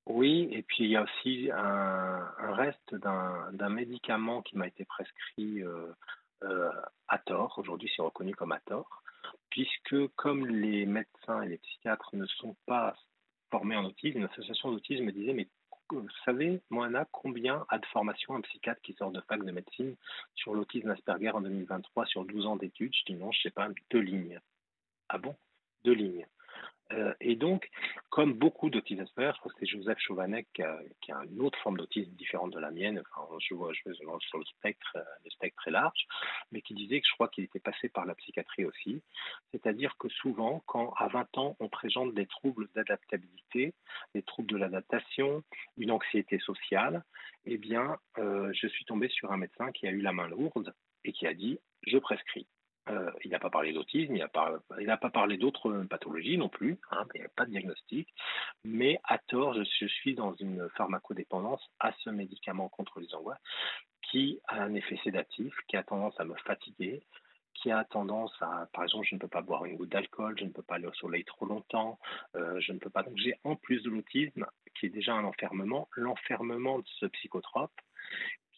Oui, 0.09 0.49
et 0.51 0.63
puis 0.63 0.85
il 0.85 0.89
y 0.89 0.95
a 0.95 1.03
aussi 1.03 1.51
un, 1.51 2.27
un 2.39 2.53
reste 2.55 2.95
d'un 2.95 3.69
médicament 3.69 4.41
qui 4.41 4.57
m'a 4.57 4.65
été 4.65 4.83
prescrit 4.83 5.61
euh, 5.61 5.93
à 6.41 7.17
tort, 7.19 7.57
aujourd'hui 7.57 7.91
c'est 7.95 8.01
reconnu 8.01 8.35
comme 8.35 8.51
à 8.51 8.59
tort, 8.61 9.03
puisque 9.49 10.07
comme 10.15 10.47
les 10.47 10.85
médecins 10.85 11.41
et 11.41 11.49
les 11.49 11.57
psychiatres 11.57 12.15
ne 12.15 12.25
sont 12.25 12.55
pas 12.65 12.95
formés 13.51 13.75
en 13.75 13.85
autisme, 13.85 14.21
l'association 14.21 14.71
d'autisme 14.71 15.05
me 15.05 15.11
disait, 15.11 15.33
mais 15.33 15.47
vous 15.91 16.07
savez, 16.23 16.61
Moana, 16.69 17.07
combien 17.11 17.65
a 17.69 17.79
de 17.79 17.85
formation 17.87 18.35
un 18.35 18.41
psychiatre 18.41 18.81
qui 18.81 18.93
sort 18.93 19.11
de 19.11 19.21
fac 19.21 19.43
de 19.43 19.51
médecine 19.51 19.95
sur 20.35 20.53
l'autisme 20.53 20.91
Asperger 20.91 21.31
en 21.31 21.41
2023 21.41 22.05
sur 22.05 22.25
12 22.25 22.45
ans 22.45 22.55
d'études? 22.57 22.93
Je 22.93 23.11
dis 23.11 23.19
non, 23.19 23.31
je 23.31 23.41
sais 23.41 23.49
pas, 23.49 23.67
deux 23.89 23.99
lignes. 23.99 24.39
Ah 25.09 25.17
bon? 25.17 25.35
Deux 25.83 25.93
lignes. 25.93 26.27
Et 27.29 27.35
donc, 27.35 27.69
comme 28.09 28.33
beaucoup 28.33 28.71
d'autisme 28.71 29.05
je 29.05 29.13
crois 29.13 29.51
que 29.51 29.59
c'est 29.59 29.67
Joseph 29.67 29.99
Chauvanek 29.99 30.47
qui 30.51 30.63
a, 30.63 31.23
une 31.25 31.41
autre 31.41 31.59
forme 31.59 31.77
d'autisme 31.77 32.09
différente 32.13 32.51
de 32.51 32.59
la 32.59 32.71
mienne, 32.71 33.03
enfin, 33.13 33.37
je 33.37 33.53
vois, 33.53 33.71
je 33.71 33.93
sur 33.93 34.39
le 34.39 34.45
spectre, 34.45 34.93
euh, 34.95 35.03
le 35.23 35.29
spectre 35.29 35.55
très 35.61 35.69
large, 35.69 36.07
mais 36.51 36.63
qui 36.63 36.73
disait 36.73 36.99
que 36.99 37.07
je 37.07 37.13
crois 37.13 37.27
qu'il 37.27 37.43
était 37.43 37.59
passé 37.59 37.87
par 37.87 38.07
la 38.07 38.15
psychiatrie 38.15 38.65
aussi. 38.65 39.03
C'est-à-dire 39.51 39.95
que 39.99 40.09
souvent, 40.09 40.63
quand 40.65 40.91
à 40.97 41.07
20 41.07 41.37
ans, 41.37 41.55
on 41.59 41.69
présente 41.69 42.15
des 42.15 42.25
troubles 42.25 42.67
d'adaptabilité, 42.73 43.75
des 44.15 44.23
troubles 44.23 44.49
de 44.49 44.57
l'adaptation, 44.57 45.43
une 45.77 45.91
anxiété 45.91 46.39
sociale, 46.39 47.03
eh 47.45 47.59
bien, 47.59 47.97
euh, 48.17 48.51
je 48.53 48.65
suis 48.65 48.85
tombé 48.85 49.07
sur 49.09 49.31
un 49.31 49.37
médecin 49.37 49.71
qui 49.71 49.85
a 49.85 49.91
eu 49.91 50.01
la 50.01 50.13
main 50.13 50.27
lourde 50.27 50.73
et 51.03 51.11
qui 51.11 51.27
a 51.27 51.35
dit, 51.35 51.59
je 51.85 51.99
prescris. 51.99 52.47
Euh, 52.89 53.11
il 53.23 53.31
n'a 53.31 53.39
pas 53.39 53.49
parlé 53.49 53.73
d'autisme, 53.73 54.15
il 54.15 54.19
n'a 54.19 54.27
pas, 54.97 55.09
parlé 55.09 55.37
d'autres 55.37 55.83
pathologies 55.89 56.37
non 56.37 56.49
plus, 56.49 56.79
hein, 56.91 57.05
il 57.13 57.21
n'y 57.21 57.25
a 57.25 57.29
pas 57.29 57.45
de 57.45 57.51
diagnostic, 57.51 58.13
mais 58.63 58.99
à 59.03 59.17
tort, 59.17 59.53
je, 59.53 59.85
suis 59.85 60.15
dans 60.15 60.33
une 60.35 60.67
pharmacodépendance 60.75 61.61
à 61.79 61.91
ce 62.03 62.09
médicament 62.09 62.69
contre 62.69 62.99
les 62.99 63.13
angoisses 63.13 63.37
qui 64.01 64.39
a 64.47 64.63
un 64.63 64.73
effet 64.73 64.99
sédatif, 65.03 65.53
qui 65.67 65.77
a 65.77 65.83
tendance 65.83 66.19
à 66.19 66.25
me 66.25 66.35
fatiguer, 66.45 67.03
qui 67.53 67.71
a 67.71 67.83
tendance 67.83 68.33
à, 68.41 68.67
par 68.73 68.83
exemple, 68.83 69.05
je 69.07 69.15
ne 69.15 69.19
peux 69.19 69.27
pas 69.27 69.41
boire 69.41 69.65
une 69.65 69.75
goutte 69.75 69.89
d'alcool, 69.89 70.35
je 70.39 70.45
ne 70.45 70.49
peux 70.49 70.63
pas 70.63 70.75
aller 70.75 70.87
au 70.87 70.93
soleil 70.93 71.25
trop 71.25 71.45
longtemps, 71.45 71.99
euh, 72.35 72.59
je 72.59 72.71
ne 72.71 72.79
peux 72.79 72.89
pas. 72.89 73.03
Donc 73.03 73.17
j'ai 73.17 73.35
en 73.43 73.55
plus 73.55 73.83
de 73.83 73.89
l'autisme, 73.89 74.45
qui 74.75 74.87
est 74.87 74.89
déjà 74.89 75.13
un 75.13 75.25
enfermement, 75.25 75.89
l'enfermement 75.91 76.79
de 76.79 76.87
ce 76.99 77.05
psychotrope 77.07 77.79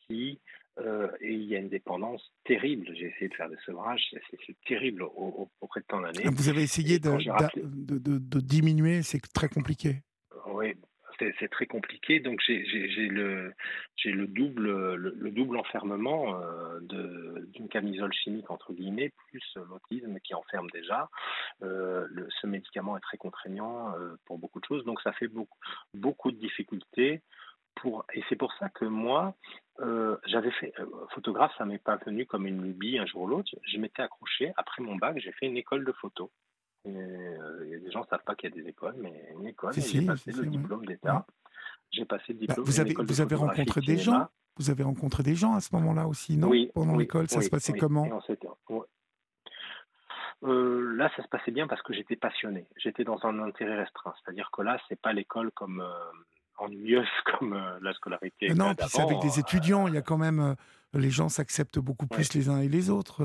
qui 0.07 0.39
euh, 0.79 1.09
et 1.19 1.33
il 1.33 1.43
y 1.43 1.55
a 1.55 1.59
une 1.59 1.69
dépendance 1.69 2.31
terrible. 2.45 2.87
J'ai 2.95 3.07
essayé 3.07 3.27
de 3.27 3.35
faire 3.35 3.49
des 3.49 3.57
sevrages, 3.65 4.01
c'est 4.45 4.55
terrible 4.65 5.03
au, 5.03 5.49
auprès 5.59 5.81
de 5.81 5.85
tant 5.85 6.01
d'années. 6.01 6.23
Vous 6.33 6.49
avez 6.49 6.63
essayé 6.63 6.97
de, 6.99 7.11
de, 7.57 8.17
de, 8.17 8.39
diminuer, 8.39 9.01
c'est 9.03 9.21
très 9.33 9.49
compliqué. 9.49 10.01
Oui, 10.47 10.73
c'est 11.19 11.49
très 11.49 11.65
compliqué. 11.65 12.21
Donc 12.21 12.39
j'ai 12.47 12.63
le, 13.09 13.53
le, 14.05 14.27
double, 14.27 14.95
le, 14.95 15.31
double 15.31 15.57
enfermement 15.57 16.41
euh, 16.41 16.79
d'une 17.53 17.67
camisole 17.67 18.13
chimique, 18.13 18.49
entre 18.49 18.71
guillemets, 18.73 19.11
plus 19.27 19.57
l'autisme 19.69 20.19
qui 20.23 20.33
enferme 20.33 20.69
déjà. 20.71 21.09
Euh, 21.63 22.07
ce 22.41 22.47
médicament 22.47 22.95
est 22.97 23.01
très 23.01 23.17
contraignant 23.17 23.93
pour 24.25 24.39
beaucoup 24.39 24.61
de 24.61 24.65
choses. 24.65 24.85
Donc 24.85 25.01
ça 25.01 25.11
fait 25.11 25.27
beaucoup, 25.27 25.59
beaucoup 25.93 26.31
de 26.31 26.37
difficultés 26.37 27.21
et 28.13 28.23
c'est 28.29 28.35
pour 28.35 28.53
ça 28.53 28.69
que 28.69 28.85
moi, 28.85 29.35
euh, 29.79 30.17
j'avais 30.25 30.51
fait 30.51 30.73
euh, 30.79 30.85
photographe, 31.13 31.51
ça 31.57 31.65
m'est 31.65 31.79
pas 31.79 31.97
venu 32.05 32.25
comme 32.25 32.45
une 32.45 32.61
lubie 32.61 32.99
un 32.99 33.05
jour 33.05 33.23
ou 33.23 33.27
l'autre. 33.27 33.49
Je 33.63 33.77
m'étais 33.77 34.01
accroché 34.01 34.53
après 34.57 34.83
mon 34.83 34.95
bac, 34.95 35.17
j'ai 35.19 35.31
fait 35.33 35.47
une 35.47 35.57
école 35.57 35.85
de 35.85 35.91
photo. 35.93 36.31
Et, 36.85 36.95
euh, 36.95 37.79
les 37.83 37.91
gens 37.91 38.01
ne 38.01 38.05
savent 38.05 38.23
pas 38.25 38.35
qu'il 38.35 38.49
y 38.49 38.53
a 38.53 38.63
des 38.63 38.69
écoles, 38.69 38.95
mais 38.97 39.33
une 39.39 39.47
école. 39.47 39.73
j'ai 39.73 40.05
passé 40.05 40.31
le 40.31 40.45
diplôme 40.45 40.85
d'État. 40.85 41.25
J'ai 41.91 42.05
passé 42.05 42.33
le 42.33 42.33
bah, 42.35 42.39
diplôme. 42.47 42.65
vous 42.65 42.79
avez, 42.79 42.93
vous 42.93 43.21
avez 43.21 43.35
rencontré 43.35 43.81
des 43.81 43.97
gens? 43.97 44.27
Vous 44.57 44.69
avez 44.69 44.83
rencontré 44.83 45.23
des 45.23 45.35
gens 45.35 45.53
à 45.55 45.61
ce 45.61 45.73
moment-là 45.75 46.07
aussi, 46.07 46.37
non? 46.37 46.49
Oui, 46.49 46.71
Pendant 46.73 46.97
l'école, 46.97 47.29
ça 47.29 47.41
se 47.41 47.49
passait 47.49 47.73
comment? 47.73 48.07
Là, 50.43 51.09
ça 51.15 51.23
se 51.23 51.27
passait 51.27 51.51
bien 51.51 51.67
parce 51.67 51.81
que 51.81 51.93
j'étais 51.93 52.15
passionné. 52.15 52.67
J'étais 52.75 53.03
dans 53.03 53.23
un 53.25 53.39
intérêt 53.39 53.75
restreint. 53.75 54.13
C'est-à-dire 54.23 54.49
que 54.51 54.61
là, 54.61 54.79
c'est 54.89 54.99
pas 54.99 55.13
l'école 55.13 55.51
comme 55.51 55.83
ennuyeuse 56.61 57.07
comme 57.39 57.53
euh, 57.53 57.79
la 57.81 57.93
scolarité. 57.93 58.49
non, 58.53 58.75
puis 58.75 58.87
c'est 58.89 59.01
avec 59.01 59.19
des 59.19 59.37
euh, 59.37 59.41
étudiants, 59.41 59.87
il 59.87 59.93
y 59.93 59.97
a 59.97 60.01
quand 60.01 60.17
même. 60.17 60.39
Euh, 60.39 60.53
les 60.93 61.09
gens 61.09 61.29
s'acceptent 61.29 61.79
beaucoup 61.79 62.07
plus 62.07 62.33
les 62.33 62.49
uns 62.49 62.59
et 62.59 62.67
les 62.67 62.89
autres. 62.89 63.23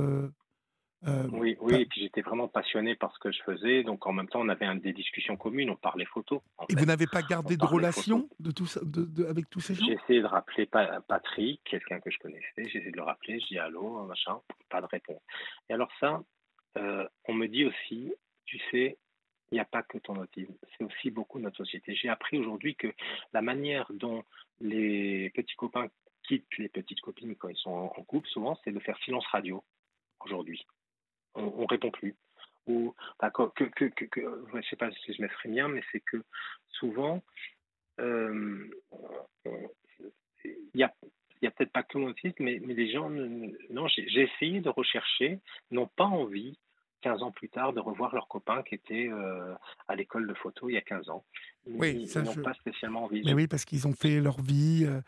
oui, 1.33 1.57
oui, 1.61 1.75
et 1.75 1.87
puis 1.87 2.03
j'étais 2.03 2.21
vraiment 2.23 2.47
passionné 2.47 2.95
par 2.95 3.13
ce 3.13 3.19
que 3.19 3.33
je 3.33 3.43
faisais. 3.43 3.83
Donc 3.83 4.07
en 4.07 4.13
même 4.13 4.29
temps, 4.29 4.41
on 4.41 4.49
avait 4.49 4.73
des 4.77 4.93
discussions 4.93 5.37
communes, 5.37 5.71
on 5.71 5.77
parlait 5.77 6.05
photo. 6.05 6.43
Et 6.69 6.77
vous 6.77 6.85
n'avez 6.85 7.09
pas 7.09 7.23
gardé 7.23 7.57
de 7.57 7.65
relation 7.65 8.29
de 8.39 8.53
tout 8.53 8.67
ça, 8.67 8.81
de, 8.85 9.27
avec 9.27 9.51
tous 9.51 9.59
ces 9.59 9.75
gens? 9.75 9.85
J'ai 9.85 9.95
essayé 9.95 10.21
de 10.21 10.27
rappeler 10.27 10.67
Patrick, 10.67 11.61
quelqu'un 11.65 11.99
que 11.99 12.11
je 12.11 12.19
connaissais. 12.19 12.47
J'ai 12.57 12.79
essayé 12.79 12.93
de 12.93 12.97
le 12.97 13.03
rappeler. 13.03 13.41
Je 13.41 13.47
dis 13.47 13.59
allô, 13.59 14.05
machin, 14.07 14.39
pas 14.71 14.81
de 14.81 14.87
réponse. 14.87 15.21
Et 15.69 15.73
alors 15.73 15.91
ça, 15.99 16.23
on 16.77 17.35
me 17.35 17.49
dit 17.49 17.65
aussi, 17.65 18.13
tu 18.45 18.61
sais, 18.71 18.97
il 19.51 19.55
n'y 19.55 19.61
a 19.61 19.65
pas 19.65 19.83
que 19.83 19.99
ton 19.99 20.17
autisme, 20.17 20.55
c'est 20.77 20.85
aussi 20.85 21.11
beaucoup 21.11 21.39
notre 21.39 21.59
société. 21.59 21.95
J'ai 21.95 22.09
appris 22.09 22.39
aujourd'hui 22.39 22.75
que 22.75 22.93
la 23.33 23.43
manière 23.43 23.91
dont 23.93 24.25
les 24.61 25.31
petits 25.31 25.55
copains 25.55 25.89
quittent 26.25 26.59
les 26.59 26.69
petites 26.69 27.01
copines 27.01 27.37
quand 27.37 27.49
ils 27.49 27.57
sont 27.57 27.71
en 27.71 28.03
couple, 28.03 28.29
souvent, 28.29 28.59
c'est 28.65 28.73
de 28.73 28.81
faire 28.81 28.99
silence 29.05 29.27
radio 29.29 29.63
aujourd'hui. 30.25 30.67
On, 31.35 31.63
ne 31.63 31.67
répond 31.67 31.91
plus. 31.91 32.17
Ou, 32.67 32.95
que, 33.21 33.71
je 33.77 34.57
ne 34.57 34.63
sais 34.63 34.77
pas 34.77 34.91
si 34.91 35.13
je 35.13 35.23
m'exprime 35.23 35.53
bien, 35.53 35.69
mais 35.69 35.83
c'est 35.93 36.01
que 36.01 36.25
souvent, 36.71 37.23
euh, 38.01 38.69
il 40.45 40.75
n'y 40.75 40.83
a 40.83 41.51
peut-être 41.53 41.73
pas 41.73 41.85
que 41.85 41.99
mon 41.99 42.09
autisme, 42.09 42.43
mais, 42.43 42.59
mais 42.65 42.75
les 42.75 42.91
gens, 42.91 43.09
non, 43.09 43.87
j'ai 43.87 44.23
essayé 44.23 44.61
de 44.61 44.69
rechercher, 44.69 45.39
n'ont 45.71 45.87
pas 45.87 46.05
envie 46.05 46.59
15 47.03 47.23
ans 47.23 47.31
plus 47.31 47.49
tard, 47.49 47.73
de 47.73 47.81
revoir 47.81 48.15
leurs 48.15 48.29
copains 48.29 48.63
qui 48.63 48.75
étaient 48.75 49.09
euh, 49.09 49.55
à 49.89 49.95
l'école 49.95 50.27
de 50.27 50.35
photo 50.35 50.69
il 50.69 50.75
y 50.75 50.79
a 50.79 50.83
15 50.83 51.11
ans. 51.11 51.25
Ils, 51.67 51.77
oui, 51.77 52.07
ça, 52.07 52.23
n'ont 52.23 52.35
pas 52.35 52.55
spécialement 52.55 53.05
envie. 53.05 53.23
Mais 53.25 53.35
oui, 53.35 53.47
parce 53.47 53.65
qu'ils 53.65 53.87
ont 53.87 53.93
fait 53.93 54.21
leur 54.21 54.41
vie. 54.41 54.85
Euh, 54.87 55.01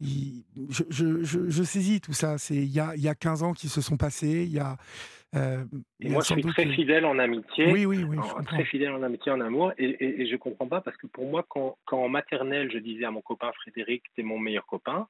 je, 0.00 0.84
je, 0.90 1.22
je, 1.22 1.62
saisis 1.62 2.00
tout 2.00 2.12
ça. 2.12 2.38
C'est 2.38 2.56
il 2.56 2.72
y 2.72 2.80
a, 2.80 2.94
y 2.96 3.08
a 3.08 3.14
15 3.14 3.42
ans 3.42 3.52
qui 3.52 3.68
se 3.68 3.80
sont 3.80 3.96
passés. 3.96 4.44
Il 4.44 4.52
y 4.52 4.58
a. 4.58 4.76
Euh, 5.34 5.64
et 6.00 6.10
moi, 6.10 6.22
je 6.22 6.34
suis 6.34 6.42
très 6.42 6.66
fidèle 6.74 7.04
en 7.04 7.18
amitié. 7.18 7.72
Oui, 7.72 7.86
oui, 7.86 8.04
oui. 8.04 8.16
très 8.46 8.64
fidèle 8.64 8.92
en 8.92 9.02
amitié, 9.02 9.32
en 9.32 9.40
amour. 9.40 9.72
Et, 9.78 10.22
et, 10.22 10.26
je 10.26 10.36
comprends 10.36 10.68
pas 10.68 10.80
parce 10.80 10.96
que 10.96 11.06
pour 11.08 11.28
moi, 11.28 11.44
quand, 11.48 11.76
quand 11.86 11.98
en 11.98 12.08
maternelle, 12.08 12.70
je 12.72 12.78
disais 12.78 13.04
à 13.04 13.10
mon 13.10 13.20
copain 13.20 13.50
Frédéric, 13.52 14.04
t'es 14.14 14.22
mon 14.22 14.38
meilleur 14.38 14.66
copain, 14.66 15.08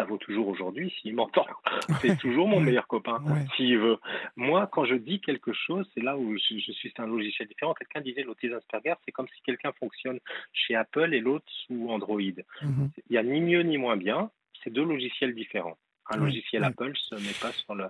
ça 0.00 0.06
vaut 0.06 0.16
toujours 0.16 0.48
aujourd'hui 0.48 0.92
s'il 1.00 1.14
m'entend. 1.14 1.46
C'est 2.00 2.16
toujours 2.18 2.48
mon 2.48 2.60
meilleur 2.60 2.86
copain 2.86 3.22
s'il 3.54 3.78
veut. 3.78 3.98
Moi, 4.34 4.66
quand 4.72 4.86
je 4.86 4.94
dis 4.94 5.20
quelque 5.20 5.52
chose, 5.52 5.86
c'est 5.94 6.02
là 6.02 6.16
où 6.16 6.36
je, 6.36 6.72
suis 6.72 6.92
un 6.98 7.06
logiciel 7.06 7.48
différent. 7.48 7.74
Quelqu'un 7.74 8.00
disait 8.00 8.22
l'autisme 8.22 8.54
Asperger, 8.54 8.94
c'est 9.04 9.12
comme 9.12 9.28
si 9.28 9.42
quelqu'un 9.42 9.72
fonctionne 9.78 10.18
chez 10.52 10.74
Apple 10.74 11.12
et 11.12 11.20
l'autre 11.20 11.44
sous 11.66 11.88
Android. 11.90 12.20
Mhm. 12.62 12.90
Il 13.08 13.12
n'y 13.12 13.18
a 13.18 13.22
ni 13.22 13.40
mieux 13.40 13.62
ni 13.62 13.76
moins 13.76 13.96
bien. 13.96 14.30
C'est 14.64 14.70
deux 14.70 14.84
logiciels 14.84 15.34
différents. 15.34 15.76
Un 16.12 16.16
logiciel 16.16 16.64
Apple 16.64 16.92
se 16.94 17.14
met 17.16 17.34
pas 17.40 17.52
sur 17.52 17.74
le. 17.74 17.86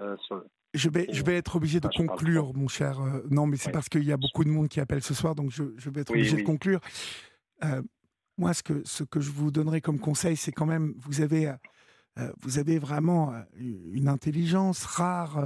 Euh, 0.00 0.16
je 0.74 0.88
vais, 0.88 1.06
je 1.12 1.22
vais 1.22 1.36
être 1.36 1.56
obligé 1.56 1.78
de 1.78 1.88
conclure, 1.88 2.52
mon 2.54 2.68
cher. 2.68 3.00
Euh, 3.00 3.22
non, 3.30 3.46
mais 3.46 3.56
c'est 3.56 3.70
parce 3.70 3.88
qu'il 3.88 4.04
y 4.04 4.12
a 4.12 4.16
beaucoup 4.16 4.44
de 4.44 4.48
monde 4.48 4.68
qui 4.68 4.80
appelle 4.80 5.02
ce 5.02 5.14
soir, 5.14 5.34
donc 5.34 5.50
je, 5.50 5.64
je 5.76 5.90
vais 5.90 6.00
être 6.00 6.10
obligé 6.10 6.36
de 6.36 6.42
conclure. 6.42 6.80
Euh, 7.62 7.82
moi, 8.40 8.54
ce 8.54 8.62
que, 8.62 8.82
ce 8.86 9.04
que 9.04 9.20
je 9.20 9.30
vous 9.30 9.50
donnerai 9.50 9.82
comme 9.82 9.98
conseil, 9.98 10.34
c'est 10.34 10.50
quand 10.50 10.64
même, 10.64 10.94
vous 10.96 11.20
avez, 11.20 11.48
euh, 11.48 11.54
euh, 12.18 12.32
vous 12.40 12.58
avez 12.58 12.78
vraiment 12.78 13.34
euh, 13.34 13.42
une 13.58 14.08
intelligence 14.08 14.84
rare. 14.84 15.44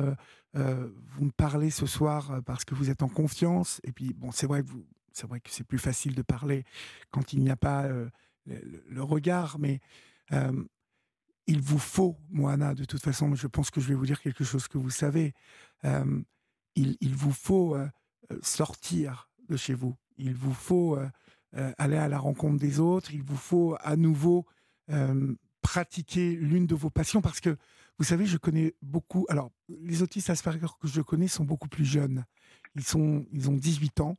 vous 0.55 1.25
me 1.25 1.33
parlez 1.33 1.71
ce 1.71 1.87
soir 1.87 2.41
parce 2.47 2.65
que 2.65 2.77
vous 2.77 2.91
êtes 2.91 3.03
en 3.03 3.09
confiance. 3.09 3.81
Et 3.83 3.91
puis, 3.91 4.15
bon, 4.15 4.31
c'est 4.31 4.47
vrai 4.47 4.63
que 4.63 5.51
c'est 5.51 5.67
plus 5.67 5.81
facile 5.81 6.15
de 6.15 6.23
parler 6.23 6.65
quand 7.11 7.33
il 7.33 7.41
n'y 7.41 7.51
a 7.51 7.57
pas 7.57 7.89
le, 8.47 9.03
regard, 9.03 9.59
mais 9.59 9.81
il 11.49 11.61
vous 11.61 11.81
faut, 11.81 12.17
Moana, 12.31 12.75
de 12.75 12.85
toute 12.85 13.03
façon, 13.03 13.35
je 13.35 13.49
pense 13.49 13.71
que 13.71 13.81
je 13.81 13.89
vais 13.89 13.97
vous 13.97 14.07
dire 14.07 14.21
quelque 14.21 14.45
chose 14.45 14.69
que 14.69 14.79
vous 14.79 14.91
savez, 14.91 15.35
il, 16.77 17.15
vous 17.17 17.33
faut 17.33 17.77
sortir 18.41 19.29
de 19.49 19.57
chez 19.57 19.75
vous, 19.75 19.97
il 20.17 20.35
vous 20.37 20.55
faut 20.55 20.97
aller 21.79 21.97
à 21.97 22.09
la 22.09 22.19
rencontre 22.19 22.59
des 22.59 22.81
autres, 22.81 23.13
il 23.15 23.23
vous 23.23 23.37
faut 23.37 23.77
à 23.81 23.97
nouveau 23.97 24.47
pratiquer 25.63 26.37
l'une 26.37 26.67
de 26.67 26.75
vos 26.75 26.91
passions 26.91 27.23
parce 27.23 27.41
que 27.41 27.57
vous 27.99 28.05
savez, 28.05 28.27
je 28.27 28.37
connais 28.37 28.75
beaucoup. 28.83 29.25
Alors, 29.29 29.51
les 29.69 30.03
autistes 30.03 30.31
Asperger 30.31 30.67
que 30.81 30.89
je 30.89 31.01
connais 31.01 31.29
sont 31.29 31.45
beaucoup 31.45 31.69
plus 31.69 31.85
jeunes. 31.85 32.25
Ils, 32.75 32.85
sont, 32.85 33.25
ils 33.31 33.49
ont 33.49 33.55
18 33.55 34.01
ans, 34.01 34.17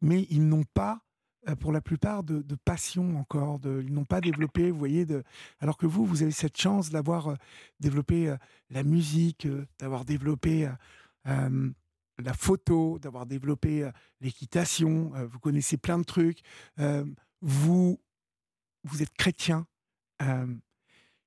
mais 0.00 0.26
ils 0.28 0.46
n'ont 0.46 0.64
pas, 0.74 1.02
euh, 1.48 1.54
pour 1.54 1.70
la 1.70 1.80
plupart, 1.80 2.24
de, 2.24 2.42
passion 2.64 3.16
encore. 3.18 3.60
De, 3.60 3.80
ils 3.84 3.92
n'ont 3.92 4.04
pas 4.04 4.20
développé, 4.20 4.72
vous 4.72 4.78
voyez, 4.78 5.06
de, 5.06 5.22
alors 5.60 5.76
que 5.76 5.86
vous, 5.86 6.04
vous 6.04 6.22
avez 6.22 6.32
cette 6.32 6.60
chance 6.60 6.90
d'avoir 6.90 7.28
euh, 7.28 7.36
développé 7.78 8.28
euh, 8.28 8.36
la 8.70 8.82
musique, 8.82 9.46
d'avoir 9.78 10.04
développé 10.04 10.68
la 12.22 12.34
photo, 12.34 12.98
d'avoir 12.98 13.26
développé 13.26 13.90
l'équitation. 14.20 15.12
vous 15.30 15.38
connaissez 15.38 15.76
plein 15.76 15.98
de 15.98 16.04
trucs. 16.04 16.42
vous, 17.40 18.00
vous 18.84 19.02
êtes 19.02 19.14
chrétien 19.14 19.66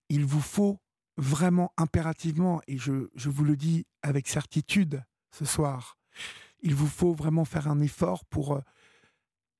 il 0.10 0.26
vous 0.26 0.42
faut 0.42 0.80
vraiment 1.18 1.74
impérativement, 1.78 2.62
et 2.68 2.78
je, 2.78 3.10
vous 3.16 3.44
le 3.44 3.56
dis 3.56 3.86
avec 4.02 4.28
certitude 4.28 5.04
ce 5.32 5.46
soir, 5.46 5.98
il 6.62 6.76
vous 6.76 6.88
faut 6.88 7.14
vraiment 7.14 7.46
faire 7.46 7.68
un 7.68 7.80
effort 7.82 8.26
pour 8.26 8.54
euh, 8.54 8.62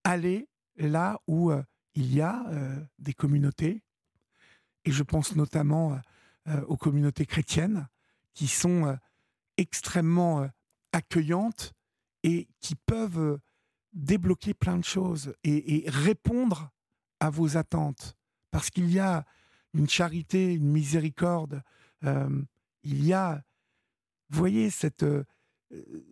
aller 0.04 0.50
là 0.78 1.20
où 1.28 1.52
euh, 1.52 1.64
il 1.94 2.14
y 2.14 2.22
a 2.22 2.46
euh, 2.50 2.80
des 3.00 3.14
communautés, 3.14 3.84
et 4.84 4.92
je 4.92 5.04
pense 5.04 5.36
notamment 5.36 6.00
aux 6.68 6.78
communautés 6.78 7.26
chrétiennes 7.26 7.88
qui 8.36 8.48
sont 8.48 8.96
extrêmement 9.58 10.48
accueillantes 10.96 11.74
et 12.24 12.48
qui 12.60 12.76
peuvent 12.76 13.40
débloquer 13.94 14.54
plein 14.54 14.78
de 14.78 14.84
choses 14.84 15.34
et 15.44 15.84
répondre 15.88 16.72
à 17.20 17.30
vos 17.30 17.58
attentes. 17.58 18.18
Parce 18.52 18.70
qu'il 18.70 18.92
y 18.92 19.00
a 19.00 19.26
une 19.74 19.90
charité, 19.90 20.54
une 20.54 20.72
miséricorde. 20.72 21.62
Euh, 22.04 22.42
il 22.84 23.06
y 23.06 23.14
a, 23.14 23.44
vous 24.30 24.40
voyez, 24.40 24.70
cette, 24.70 25.04
euh, 25.04 25.24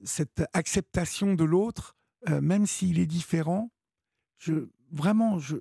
cette 0.04 0.44
acceptation 0.54 1.34
de 1.36 1.44
l'autre, 1.44 1.96
euh, 2.30 2.42
même 2.42 2.66
s'il 2.66 3.00
est 3.00 3.06
différent. 3.06 3.72
Je, 4.38 4.68
vraiment, 4.92 5.40
je, 5.40 5.56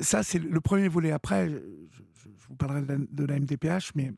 ça, 0.00 0.22
c'est 0.22 0.38
le 0.38 0.60
premier 0.60 0.88
volet. 0.88 1.12
Après, 1.12 1.48
je, 1.48 2.02
vous 2.48 2.56
parlerai 2.56 2.82
de 2.82 3.24
la, 3.24 3.38
MDPH, 3.38 3.92
mais 3.94 4.12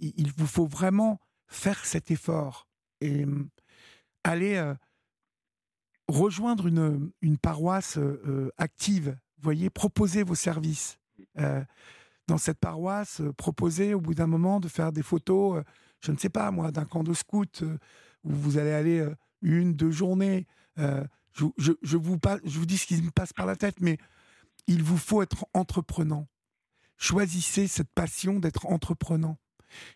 il, 0.00 0.32
vous 0.32 0.46
faut 0.46 0.66
vraiment 0.66 1.20
faire 1.48 1.84
cet 1.84 2.10
effort 2.10 2.68
et 3.00 3.24
aller 4.24 4.72
rejoindre 6.08 6.66
une, 6.66 7.10
une 7.20 7.38
paroisse 7.38 7.98
active. 8.56 9.16
Vous 9.38 9.42
voyez, 9.42 9.70
proposer 9.70 10.22
vos 10.22 10.34
services. 10.34 10.98
Euh, 11.38 11.62
dans 12.28 12.38
cette 12.38 12.58
paroisse, 12.58 13.20
euh, 13.20 13.32
proposer 13.32 13.94
au 13.94 14.00
bout 14.00 14.14
d'un 14.14 14.26
moment 14.26 14.58
de 14.58 14.66
faire 14.66 14.90
des 14.90 15.02
photos, 15.02 15.58
euh, 15.58 15.64
je 16.00 16.10
ne 16.10 16.16
sais 16.16 16.28
pas 16.28 16.50
moi, 16.50 16.72
d'un 16.72 16.84
camp 16.84 17.04
de 17.04 17.14
scout 17.14 17.62
où 18.24 18.32
vous 18.32 18.58
allez 18.58 18.72
aller 18.72 19.06
une, 19.42 19.74
deux 19.74 19.90
journées. 19.90 20.46
Je, 20.76 21.96
vous, 21.96 22.18
je 22.44 22.58
vous 22.58 22.66
dis 22.66 22.78
ce 22.78 22.86
qui 22.86 23.00
me 23.00 23.10
passe 23.10 23.32
par 23.32 23.46
la 23.46 23.56
tête, 23.56 23.80
mais 23.80 23.98
il 24.66 24.82
vous 24.82 24.98
faut 24.98 25.22
être 25.22 25.46
entreprenant. 25.54 26.28
Choisissez 26.96 27.66
cette 27.68 27.92
passion 27.92 28.40
d'être 28.40 28.66
entreprenant. 28.66 29.38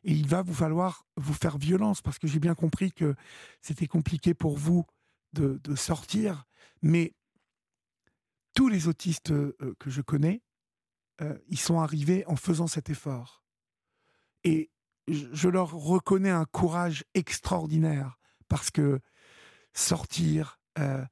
Et 0.05 0.13
il 0.13 0.27
va 0.27 0.43
vous 0.43 0.55
falloir 0.55 1.07
vous 1.17 1.35
faire 1.35 1.59
violence, 1.59 2.03
parce 2.03 2.19
que 2.19 2.27
j'ai 2.27 2.41
bien 2.41 2.55
compris 2.55 2.93
que 2.93 3.15
c'était 3.61 3.87
compliqué 3.87 4.35
pour 4.35 4.57
vous 4.57 4.85
de, 5.33 5.59
sortir. 5.75 6.45
Mais 6.83 7.15
tous 8.55 8.69
les 8.69 8.89
autistes 8.89 9.33
que 9.79 9.91
je 9.91 10.01
connais, 10.01 10.43
euh, 11.21 11.39
ils 11.49 11.59
sont 11.59 11.81
arrivés 11.81 12.25
en 12.27 12.37
faisant 12.37 12.67
cet 12.67 12.91
effort. 12.91 13.43
Et 14.45 14.71
je 15.09 15.49
leur 15.49 15.73
reconnais 15.73 16.31
un 16.31 16.45
courage 16.45 17.05
extraordinaire 17.15 18.19
parce 18.49 18.71
que 18.71 19.01
sortir, 19.75 20.59
euh, 20.79 21.05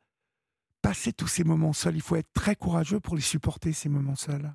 passer 0.82 1.12
tous 1.12 1.26
ces 1.26 1.44
moments 1.44 1.72
seuls, 1.72 1.96
il 1.96 2.02
faut 2.02 2.16
être 2.16 2.32
très 2.32 2.56
courageux 2.56 3.00
pour 3.00 3.16
les 3.16 3.22
supporter, 3.22 3.72
ces 3.72 3.88
moments 3.88 4.16
seuls. 4.16 4.54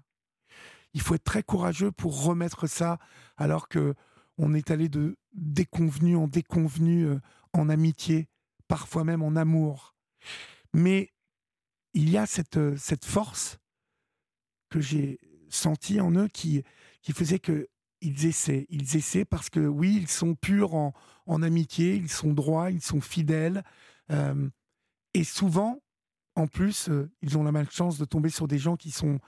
Il 0.93 1.01
faut 1.01 1.15
être 1.15 1.23
très 1.23 1.43
courageux 1.43 1.91
pour 1.91 2.23
remettre 2.23 2.67
ça 2.67 2.97
alors 3.37 3.67
que 3.67 3.95
on 4.37 4.53
est 4.53 4.71
allé 4.71 4.89
de 4.89 5.17
déconvenu 5.33 6.15
en 6.15 6.27
déconvenu, 6.27 7.05
euh, 7.05 7.19
en 7.53 7.69
amitié, 7.69 8.27
parfois 8.67 9.03
même 9.03 9.21
en 9.21 9.35
amour. 9.35 9.95
Mais 10.73 11.11
il 11.93 12.09
y 12.09 12.17
a 12.17 12.25
cette, 12.25 12.77
cette 12.77 13.05
force 13.05 13.59
que 14.69 14.81
j'ai 14.81 15.19
senti 15.49 16.01
en 16.01 16.11
eux 16.15 16.27
qui, 16.27 16.63
qui 17.01 17.13
faisait 17.13 17.39
que 17.39 17.69
ils 18.01 18.25
essaient. 18.25 18.65
Ils 18.69 18.97
essaient 18.97 19.25
parce 19.25 19.49
que 19.49 19.61
oui, 19.61 19.97
ils 20.01 20.09
sont 20.09 20.35
purs 20.35 20.75
en, 20.75 20.93
en 21.25 21.41
amitié, 21.41 21.95
ils 21.95 22.09
sont 22.09 22.33
droits, 22.33 22.71
ils 22.71 22.81
sont 22.81 23.01
fidèles. 23.01 23.63
Euh, 24.11 24.49
et 25.13 25.23
souvent, 25.23 25.81
en 26.35 26.47
plus, 26.47 26.89
euh, 26.89 27.11
ils 27.21 27.37
ont 27.37 27.43
la 27.43 27.51
malchance 27.51 27.97
de 27.97 28.05
tomber 28.05 28.29
sur 28.29 28.47
des 28.47 28.57
gens 28.57 28.75
qui 28.75 28.91
sont 28.91 29.19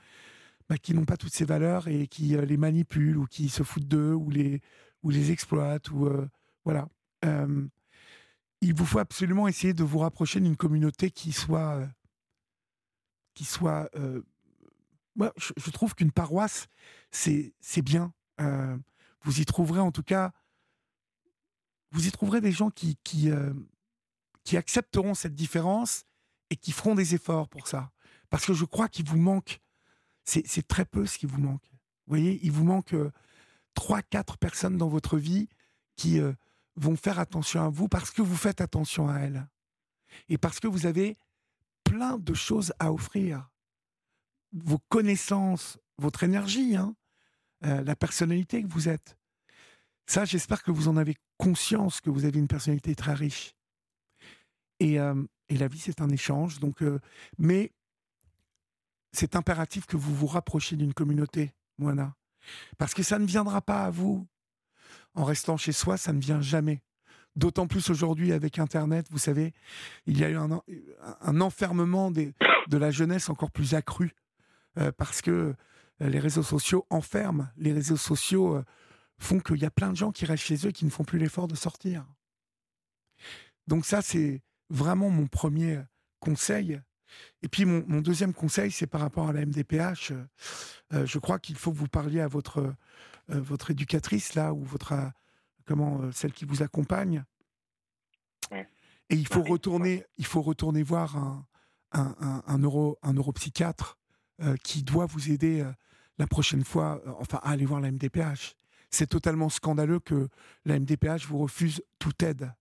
bah, 0.68 0.78
qui 0.78 0.96
n'ont 0.96 1.06
pas 1.06 1.18
toutes 1.18 1.34
ces 1.34 1.46
valeurs 1.46 1.88
et 1.88 2.08
qui 2.08 2.36
euh, 2.36 2.44
les 2.44 2.58
manipulent 2.58 3.18
ou 3.18 3.26
qui 3.28 3.50
se 3.50 3.62
foutent 3.62 3.88
d'eux 3.88 4.14
ou 4.14 4.30
les 4.32 4.62
ou 5.06 5.12
les 5.12 5.32
exploitent 5.32 5.90
ou 5.92 6.10
voilà. 6.66 6.90
il 7.24 8.74
vous 8.74 8.86
faut 8.86 9.00
absolument 9.00 9.48
essayer 9.48 9.74
de 9.74 9.84
vous 9.84 10.00
rapprocher 10.00 10.42
d'une 10.42 10.58
communauté 10.58 11.12
qui 11.12 11.32
soit 11.32 11.88
qui 13.34 13.46
soit 13.46 13.90
moi, 15.16 15.34
je, 15.38 15.70
trouve 15.72 15.96
qu'une 15.96 16.12
paroisse, 16.12 16.68
c'est 17.10 17.82
bien. 17.82 18.14
Euh, 18.42 18.78
vous 19.22 19.40
y 19.40 19.46
trouverez 19.46 19.80
en 19.80 19.92
tout 19.92 20.04
cas, 20.04 20.34
vous 21.92 22.08
y 22.08 22.12
trouverez 22.12 22.42
des 22.42 22.52
gens 22.52 22.70
qui, 22.70 22.98
qui, 23.04 23.32
euh, 23.32 23.54
qui 24.44 24.58
accepteront 24.58 25.14
cette 25.14 25.34
différence 25.34 26.04
et 26.50 26.58
qui 26.58 26.72
feront 26.72 26.96
des 26.96 27.16
efforts 27.16 27.48
pour 27.48 27.68
ça. 27.68 27.92
Parce 28.30 28.46
que 28.46 28.54
je 28.54 28.66
crois 28.66 28.90
qu'il 28.90 29.06
vous 29.06 29.18
manque, 29.18 29.62
c'est 30.26 30.68
très 30.68 30.86
peu 30.86 31.06
ce 31.06 31.18
qui 31.18 31.26
vous 31.26 31.40
manque. 31.40 31.64
Vous 31.72 32.12
voyez, 32.12 32.40
il 32.44 32.52
vous 32.52 32.66
manque 32.66 32.94
euh, 32.94 33.12
trois, 33.76 34.02
quatre 34.02 34.38
personnes 34.38 34.78
dans 34.78 34.88
votre 34.88 35.18
vie 35.18 35.48
qui 35.96 36.20
vont 36.76 36.96
faire 36.96 37.20
attention 37.20 37.64
à 37.64 37.70
vous 37.70 37.88
parce 37.88 38.12
que 38.12 38.22
vous 38.22 38.36
faites 38.36 38.62
attention 38.62 39.08
à 39.08 39.20
elles. 39.20 39.48
Et 40.30 40.38
parce 40.38 40.60
que 40.60 40.68
vous 40.68 40.86
avez 40.86 41.18
plein 41.84 42.18
de 42.18 42.34
choses 42.34 42.74
à 42.80 42.92
offrir 42.92 43.50
vos 44.54 44.80
connaissances, 44.90 45.78
votre 45.98 46.24
énergie, 46.24 46.76
hein, 46.76 46.96
euh, 47.66 47.84
la 47.84 47.96
personnalité 47.96 48.64
que 48.64 48.68
vous 48.68 48.90
êtes. 48.90 49.18
Ça, 50.08 50.26
j'espère 50.26 50.64
que 50.64 50.72
vous 50.72 50.88
en 50.88 50.98
avez 50.98 51.16
conscience, 51.38 52.02
que 52.02 52.10
vous 52.10 52.26
avez 52.26 52.40
une 52.40 52.48
personnalité 52.48 52.96
très 52.96 53.14
riche. 53.14 53.56
Et, 54.80 55.00
euh, 55.00 55.24
et 55.50 55.58
la 55.58 55.68
vie, 55.68 55.80
c'est 55.80 56.02
un 56.02 56.10
échange. 56.10 56.60
Donc, 56.60 56.82
euh, 56.82 57.00
mais 57.38 57.72
c'est 59.14 59.36
impératif 59.36 59.86
que 59.86 59.98
vous 59.98 60.14
vous 60.14 60.28
rapprochiez 60.28 60.78
d'une 60.78 60.94
communauté, 60.94 61.54
Moana. 61.78 62.16
Parce 62.78 62.94
que 62.94 63.04
ça 63.04 63.20
ne 63.20 63.26
viendra 63.26 63.62
pas 63.62 63.84
à 63.84 63.90
vous. 63.90 64.28
En 65.14 65.24
restant 65.24 65.58
chez 65.58 65.72
soi, 65.72 65.98
ça 65.98 66.14
ne 66.14 66.20
vient 66.20 66.42
jamais. 66.42 66.82
D'autant 67.36 67.68
plus 67.68 67.90
aujourd'hui 67.90 68.32
avec 68.32 68.60
Internet, 68.60 69.08
vous 69.12 69.18
savez, 69.18 69.54
il 70.06 70.18
y 70.18 70.24
a 70.24 70.30
eu 70.30 70.38
un, 70.38 71.42
enfermement 71.42 72.12
de 72.12 72.34
la 72.78 72.92
jeunesse 72.92 73.30
encore 73.30 73.52
plus 73.52 73.74
accru. 73.74 74.14
Euh, 74.78 74.92
parce 74.92 75.22
que 75.22 75.56
euh, 76.02 76.10
les 76.10 76.20
réseaux 76.20 76.44
sociaux 76.44 76.86
enferment. 76.90 77.48
Les 77.58 77.72
réseaux 77.72 77.98
sociaux 77.98 78.56
euh, 78.56 78.64
font 79.18 79.40
qu'il 79.40 79.58
y 79.58 79.66
a 79.66 79.72
plein 79.72 79.92
de 79.92 79.96
gens 79.96 80.12
qui 80.12 80.26
restent 80.26 80.44
chez 80.44 80.66
eux 80.66 80.70
et 80.70 80.74
qui 80.74 80.86
ne 80.86 80.90
font 80.90 81.04
plus 81.04 81.20
l'effort 81.20 81.48
de 81.48 81.56
sortir. 81.56 82.06
Donc 83.68 83.86
ça, 83.86 84.02
c'est 84.02 84.42
vraiment 84.70 85.10
mon 85.10 85.28
premier 85.28 85.80
conseil. 86.20 86.82
Et 87.42 87.48
puis 87.48 87.66
mon, 87.66 88.02
deuxième 88.02 88.34
conseil, 88.34 88.72
c'est 88.72 88.88
par 88.88 89.02
rapport 89.02 89.30
à 89.30 89.34
la 89.34 89.46
MDPH. 89.46 90.14
je 90.92 91.20
crois 91.20 91.40
qu'il 91.40 91.56
faut 91.56 91.72
que 91.72 91.78
vous 91.78 91.88
parliez 91.88 92.22
à 92.22 92.28
votre, 92.28 92.74
votre 93.28 93.72
éducatrice, 93.72 94.34
là, 94.34 94.54
ou 94.54 94.64
votre, 94.64 94.94
comment, 95.66 96.12
celle 96.12 96.34
qui 96.34 96.46
vous 96.46 96.64
accompagne. 96.64 97.24
Et 98.52 99.16
il 99.16 99.28
faut, 99.28 99.44
retourner, 99.44 100.04
il 100.18 100.26
faut 100.26 100.42
retourner 100.42 100.82
voir 100.82 101.16
un, 101.18 101.46
un, 101.92 102.44
un, 102.48 102.58
neuro, 102.58 102.98
un 103.04 103.14
neuropsychiatre 103.14 103.98
euh, 104.42 104.58
qui 104.64 104.84
doit 104.84 105.06
vous 105.06 105.32
aider 105.32 105.62
euh, 105.62 105.72
la 106.18 106.28
prochaine 106.28 106.66
fois, 106.66 107.02
euh, 107.06 107.12
enfin, 107.20 107.40
à 107.42 107.52
aller 107.52 107.66
voir 107.66 107.80
la 107.80 107.90
MDPH. 107.90 108.56
C'est 108.90 109.08
totalement 109.08 109.48
scandaleux 109.48 110.00
que 110.00 110.28
la 110.66 110.78
MDPH 110.78 111.26
vous 111.28 111.38
refuse 111.38 111.82
toute 112.00 112.22
aide. 112.22 112.52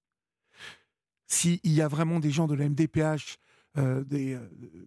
S'il 1.27 1.59
y 1.65 1.81
a 1.81 1.89
vraiment 1.89 2.21
des 2.21 2.31
gens 2.31 2.47
de 2.47 2.55
la 2.55 2.69
MDPH, 2.69 3.39
des 3.77 4.39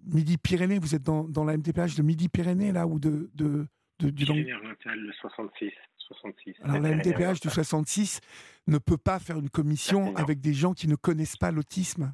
Midi-Pyrénées, 0.05 0.79
vous 0.79 0.95
êtes 0.95 1.03
dans, 1.03 1.23
dans, 1.23 1.43
la 1.43 1.57
MDPH 1.57 1.95
de 1.95 2.03
Midi-Pyrénées, 2.03 2.71
là, 2.71 2.87
ou 2.87 2.99
de, 2.99 3.29
de, 3.33 3.67
de, 3.99 4.09
du 4.09 4.25
le 4.25 5.11
66. 5.13 5.71
66. 6.07 6.55
Alors 6.63 6.79
la 6.79 6.95
MDPH 6.95 7.41
du 7.41 7.49
66 7.49 8.21
ne 8.67 8.77
peut 8.77 8.97
pas 8.97 9.19
faire 9.19 9.37
une 9.37 9.49
commission 9.49 10.15
avec 10.15 10.39
des 10.39 10.53
gens 10.53 10.73
qui 10.73 10.87
ne 10.87 10.95
connaissent 10.95 11.37
pas 11.37 11.51
l'autisme. 11.51 12.13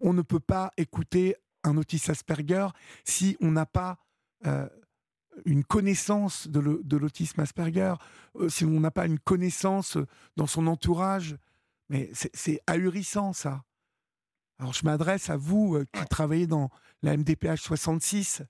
On 0.00 0.12
ne 0.12 0.22
peut 0.22 0.40
pas 0.40 0.70
écouter 0.76 1.36
un 1.62 1.76
autiste 1.76 2.10
Asperger 2.10 2.68
si 3.04 3.36
on 3.40 3.50
n'a 3.50 3.66
pas 3.66 3.98
euh, 4.46 4.68
une 5.46 5.64
connaissance 5.64 6.48
de 6.48 6.96
l'autisme 6.96 7.40
Asperger, 7.40 7.94
euh, 8.36 8.48
si 8.48 8.64
on 8.64 8.80
n'a 8.80 8.90
pas 8.90 9.06
une 9.06 9.18
connaissance 9.18 9.98
dans 10.36 10.46
son 10.46 10.66
entourage. 10.66 11.36
Mais 11.88 12.10
c'est 12.12 12.60
ahurissant 12.66 13.32
ça. 13.32 13.62
Alors 14.64 14.72
je 14.72 14.86
m'adresse 14.86 15.28
à 15.28 15.36
vous 15.36 15.74
euh, 15.74 15.84
qui 15.92 16.02
travaillez 16.06 16.46
dans 16.46 16.70
la 17.02 17.18
MDPH 17.18 17.60
66. 17.60 18.42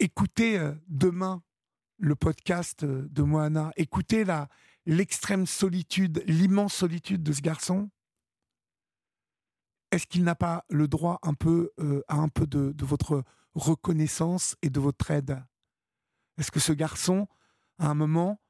Écoutez 0.00 0.60
demain 0.88 1.44
le 1.98 2.16
podcast 2.16 2.84
de 2.84 3.22
Moana, 3.22 3.70
écoutez 3.76 4.24
la 4.24 4.48
l'extrême 4.84 5.46
solitude, 5.46 6.24
l'immense 6.26 6.74
solitude 6.74 7.22
de 7.22 7.30
ce 7.30 7.40
garçon. 7.40 7.88
Est-ce 9.92 10.08
qu'il 10.08 10.24
n'a 10.24 10.34
pas 10.34 10.64
le 10.70 10.88
droit 10.88 11.20
un 11.22 11.34
peu 11.34 11.70
à 12.08 12.16
un 12.16 12.28
peu 12.28 12.48
de 12.48 12.84
votre 12.84 13.22
reconnaissance 13.54 14.56
et 14.62 14.70
de 14.70 14.80
votre 14.80 15.08
aide? 15.12 15.40
Est-ce 16.36 16.50
que 16.50 16.58
ce 16.58 16.72
garçon, 16.72 17.28
à 17.78 17.86
un 17.86 17.94
moment, 17.94 18.40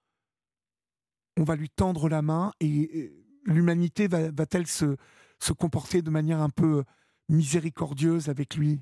on 1.37 1.45
va 1.45 1.55
lui 1.55 1.69
tendre 1.69 2.09
la 2.09 2.23
main 2.23 2.55
et 2.61 3.13
l'humanité 3.45 4.09
va-t-elle 4.09 4.67
se, 4.67 4.97
se 5.39 5.53
comporter 5.53 6.03
de 6.03 6.11
manière 6.11 6.41
un 6.41 6.51
peu 6.51 6.85
miséricordieuse 7.29 8.29
avec 8.29 8.57
lui 8.57 8.81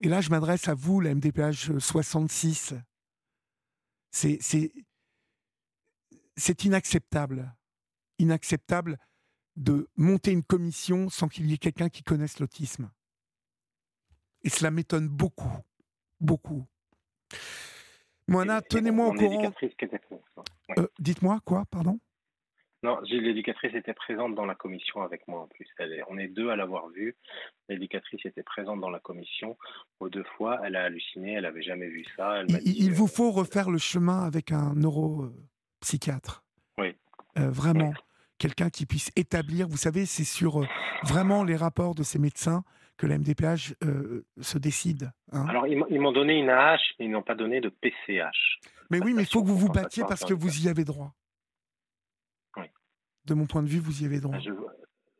Et 0.00 0.08
là, 0.08 0.20
je 0.20 0.30
m'adresse 0.30 0.68
à 0.68 0.74
vous, 0.74 1.00
la 1.00 1.14
MDPH 1.14 1.78
66. 1.78 2.74
C'est 4.10 4.72
inacceptable. 6.64 7.54
Inacceptable 8.18 8.98
de 9.56 9.88
monter 9.96 10.32
une 10.32 10.42
commission 10.42 11.10
sans 11.10 11.28
qu'il 11.28 11.46
y 11.50 11.54
ait 11.54 11.58
quelqu'un 11.58 11.88
qui 11.88 12.02
connaisse 12.02 12.38
l'autisme. 12.38 12.90
Et 14.42 14.48
cela 14.48 14.70
m'étonne 14.70 15.08
beaucoup, 15.08 15.52
beaucoup. 16.18 16.66
Moana, 18.26 18.62
tenez-moi 18.62 19.08
au 19.08 19.12
courant. 19.12 19.52
Euh, 20.78 20.88
dites-moi 20.98 21.40
quoi, 21.44 21.66
pardon? 21.66 21.98
Non, 22.82 22.98
l'éducatrice 23.02 23.74
était 23.74 23.92
présente 23.92 24.34
dans 24.34 24.46
la 24.46 24.54
commission 24.54 25.02
avec 25.02 25.28
moi 25.28 25.40
en 25.40 25.46
plus. 25.48 25.68
on 26.08 26.16
est 26.16 26.28
deux 26.28 26.48
à 26.48 26.56
l'avoir 26.56 26.88
vue. 26.88 27.14
L'éducatrice 27.68 28.24
était 28.24 28.42
présente 28.42 28.80
dans 28.80 28.88
la 28.88 29.00
commission 29.00 29.58
aux 30.00 30.08
deux 30.08 30.24
fois. 30.36 30.60
Elle 30.64 30.76
a 30.76 30.84
halluciné, 30.84 31.34
elle 31.34 31.42
n'avait 31.42 31.62
jamais 31.62 31.88
vu 31.88 32.04
ça. 32.16 32.42
il, 32.64 32.92
vous 32.92 33.04
euh, 33.04 33.08
faut 33.08 33.32
refaire 33.32 33.68
le 33.68 33.76
chemin 33.76 34.22
avec 34.24 34.50
un 34.50 34.74
neuropsychiatre. 34.74 36.42
Oui. 36.78 36.94
Euh, 37.38 37.50
vraiment. 37.50 37.92
Quelqu'un 38.38 38.70
qui 38.70 38.86
puisse 38.86 39.12
établir, 39.16 39.68
vous 39.68 39.76
savez, 39.76 40.06
c'est 40.06 40.24
sur 40.24 40.66
vraiment 41.02 41.44
les 41.44 41.56
rapports 41.56 41.94
de 41.94 42.02
ces 42.02 42.18
médecins 42.18 42.64
que 42.96 43.06
la 43.06 43.18
MDPH 43.18 43.74
euh, 43.84 44.24
se 44.40 44.56
décide. 44.56 45.10
Hein. 45.32 45.44
Alors, 45.48 45.66
ils 45.66 46.00
m'ont 46.00 46.12
donné 46.12 46.38
une 46.38 46.48
AH, 46.48 46.78
mais 46.98 47.04
ils 47.04 47.10
n'ont 47.10 47.22
pas 47.22 47.34
donné 47.34 47.60
de 47.60 47.68
PCH. 47.68 48.60
Mais 48.90 49.00
oui, 49.02 49.12
mais 49.14 49.22
il 49.22 49.28
faut 49.28 49.42
que 49.42 49.48
vous 49.48 49.58
vous 49.58 49.68
battiez 49.68 50.04
parce 50.08 50.24
que 50.24 50.32
vous 50.32 50.64
y 50.64 50.68
avez 50.68 50.84
droit. 50.84 51.12
De 53.26 53.34
mon 53.34 53.46
point 53.46 53.62
de 53.62 53.68
vue, 53.68 53.78
vous 53.78 54.02
y 54.02 54.06
avez 54.06 54.20
droit. 54.20 54.38
Je, 54.38 54.50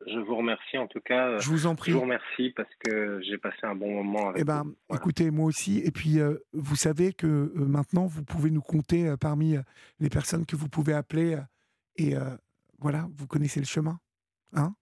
je 0.07 0.19
vous 0.19 0.35
remercie 0.35 0.77
en 0.77 0.87
tout 0.87 0.99
cas. 1.01 1.37
Je 1.37 1.49
vous 1.49 1.67
en 1.67 1.75
prie. 1.75 1.91
Je 1.91 1.97
vous 1.97 2.03
remercie 2.03 2.49
parce 2.55 2.73
que 2.79 3.21
j'ai 3.21 3.37
passé 3.37 3.59
un 3.63 3.75
bon 3.75 4.03
moment 4.03 4.29
avec 4.29 4.41
eh 4.41 4.43
ben, 4.43 4.73
Écoutez, 4.93 5.29
moi 5.31 5.45
aussi. 5.45 5.79
Et 5.79 5.91
puis, 5.91 6.19
euh, 6.19 6.37
vous 6.53 6.75
savez 6.75 7.13
que 7.13 7.27
euh, 7.27 7.51
maintenant, 7.55 8.07
vous 8.07 8.23
pouvez 8.23 8.49
nous 8.49 8.61
compter 8.61 9.15
parmi 9.19 9.55
les 9.99 10.09
personnes 10.09 10.45
que 10.45 10.55
vous 10.55 10.69
pouvez 10.69 10.93
appeler. 10.93 11.37
et 11.97 12.15
voilà, 12.81 13.07
vous 13.15 13.27
connaissez 13.27 13.59
le 13.59 13.67
chemin. 13.67 13.99
Hein? 14.53 14.73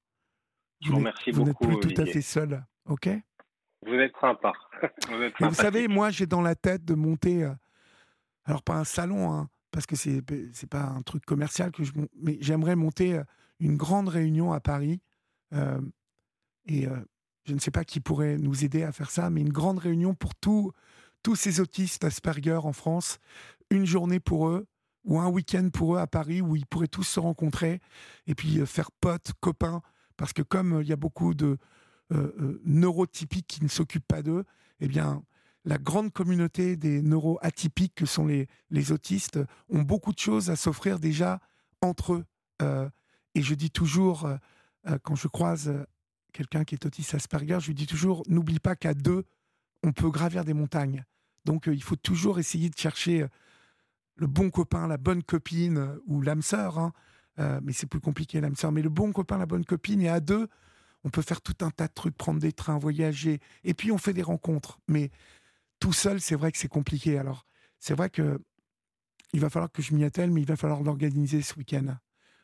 Je 0.81 0.89
vous 0.89 0.97
remercie 0.97 1.31
beaucoup. 1.31 1.65
Vous 1.65 1.71
n'êtes 1.71 1.81
plus 1.81 1.93
tout 1.93 2.01
à 2.01 2.05
fait 2.05 2.21
seul. 2.21 2.63
OK? 2.85 3.09
Vous 3.85 3.93
êtes 3.93 4.13
sympa. 4.19 4.53
vous, 5.09 5.49
vous 5.49 5.53
savez, 5.53 5.87
moi, 5.87 6.09
j'ai 6.09 6.25
dans 6.25 6.41
la 6.41 6.55
tête 6.55 6.83
de 6.85 6.95
monter, 6.95 7.43
euh, 7.43 7.53
alors 8.45 8.63
pas 8.63 8.75
un 8.75 8.83
salon, 8.83 9.31
hein, 9.31 9.49
parce 9.71 9.85
que 9.85 9.95
c'est 9.95 10.21
c'est 10.53 10.69
pas 10.69 10.83
un 10.83 11.01
truc 11.01 11.25
commercial 11.25 11.71
que 11.71 11.83
je 11.83 11.91
mais 12.21 12.37
j'aimerais 12.41 12.75
monter 12.75 13.21
une 13.59 13.77
grande 13.77 14.09
réunion 14.09 14.51
à 14.53 14.59
Paris. 14.59 15.01
Et 16.65 16.87
je 17.45 17.53
ne 17.53 17.59
sais 17.59 17.71
pas 17.71 17.83
qui 17.83 17.99
pourrait 17.99 18.37
nous 18.37 18.63
aider 18.63 18.83
à 18.83 18.91
faire 18.91 19.11
ça, 19.11 19.29
mais 19.29 19.41
une 19.41 19.51
grande 19.51 19.79
réunion 19.79 20.13
pour 20.13 20.35
tous 20.35 20.71
tous 21.23 21.35
ces 21.35 21.59
autistes 21.59 22.03
Asperger 22.03 22.59
en 22.63 22.73
France, 22.73 23.19
une 23.69 23.85
journée 23.85 24.19
pour 24.19 24.47
eux 24.47 24.67
ou 25.03 25.19
un 25.19 25.27
week-end 25.27 25.69
pour 25.71 25.95
eux 25.95 25.99
à 25.99 26.07
Paris 26.07 26.41
où 26.41 26.55
ils 26.55 26.65
pourraient 26.65 26.87
tous 26.87 27.03
se 27.03 27.19
rencontrer 27.19 27.81
et 28.27 28.35
puis 28.35 28.65
faire 28.65 28.91
potes, 28.91 29.33
copains, 29.39 29.81
parce 30.17 30.33
que 30.33 30.41
comme 30.41 30.79
il 30.81 30.87
y 30.87 30.93
a 30.93 30.97
beaucoup 30.97 31.33
de 31.33 31.57
neurotypiques 32.65 33.47
qui 33.47 33.63
ne 33.63 33.69
s'occupent 33.69 34.07
pas 34.07 34.21
d'eux, 34.21 34.45
eh 34.79 34.87
bien, 34.87 35.23
la 35.65 35.77
grande 35.77 36.11
communauté 36.11 36.75
des 36.75 37.01
neuroatypiques 37.01 37.95
que 37.95 38.05
sont 38.05 38.25
les, 38.25 38.47
les 38.69 38.91
autistes 38.91 39.39
ont 39.69 39.81
beaucoup 39.81 40.13
de 40.13 40.19
choses 40.19 40.49
à 40.49 40.55
s'offrir 40.55 40.99
déjà 40.99 41.39
entre 41.81 42.13
eux. 42.13 42.25
Euh, 42.61 42.89
et 43.35 43.41
je 43.41 43.53
dis 43.53 43.69
toujours, 43.69 44.27
quand 45.03 45.15
je 45.15 45.27
croise 45.27 45.71
quelqu'un 46.33 46.63
qui 46.63 46.75
est 46.75 46.85
autiste 46.85 47.13
Asperger, 47.13 47.59
je 47.59 47.67
lui 47.67 47.75
dis 47.75 47.85
toujours, 47.85 48.23
n'oublie 48.27 48.59
pas 48.59 48.75
qu'à 48.75 48.93
deux, 48.93 49.25
on 49.83 49.91
peut 49.91 50.09
gravir 50.09 50.43
des 50.43 50.53
montagnes. 50.53 51.05
Donc 51.45 51.67
il 51.67 51.83
faut 51.83 51.95
toujours 51.95 52.39
essayer 52.39 52.69
de 52.69 52.77
chercher 52.77 53.27
le 54.15 54.27
bon 54.27 54.49
copain, 54.49 54.87
la 54.87 54.97
bonne 54.97 55.23
copine 55.23 55.99
ou 56.07 56.21
l'âme 56.21 56.41
sœur. 56.41 56.79
Hein. 56.79 56.93
mais 57.61 57.71
c'est 57.71 57.87
plus 57.87 58.01
compliqué 58.01 58.41
l'âme 58.41 58.55
sœur. 58.55 58.71
Mais 58.71 58.81
le 58.81 58.89
bon 58.89 59.11
copain, 59.11 59.37
la 59.37 59.45
bonne 59.45 59.63
copine, 59.63 60.01
et 60.01 60.09
à 60.09 60.19
deux, 60.19 60.47
on 61.03 61.09
peut 61.09 61.21
faire 61.21 61.41
tout 61.41 61.55
un 61.61 61.69
tas 61.69 61.87
de 61.87 61.93
trucs, 61.93 62.17
prendre 62.17 62.39
des 62.39 62.51
trains, 62.51 62.77
voyager, 62.77 63.39
et 63.63 63.73
puis 63.73 63.91
on 63.91 63.97
fait 63.97 64.13
des 64.13 64.21
rencontres. 64.21 64.79
Mais 64.87 65.11
tout 65.79 65.93
seul, 65.93 66.19
c'est 66.19 66.35
vrai 66.35 66.51
que 66.51 66.57
c'est 66.57 66.67
compliqué. 66.67 67.17
Alors, 67.17 67.45
c'est 67.79 67.93
vrai 67.93 68.09
que 68.09 68.39
il 69.33 69.39
va 69.39 69.49
falloir 69.49 69.71
que 69.71 69.81
je 69.81 69.93
m'y 69.93 70.03
attelle, 70.03 70.31
mais 70.31 70.41
il 70.41 70.47
va 70.47 70.55
falloir 70.55 70.81
l'organiser 70.81 71.41
ce 71.41 71.55
week-end 71.55 71.97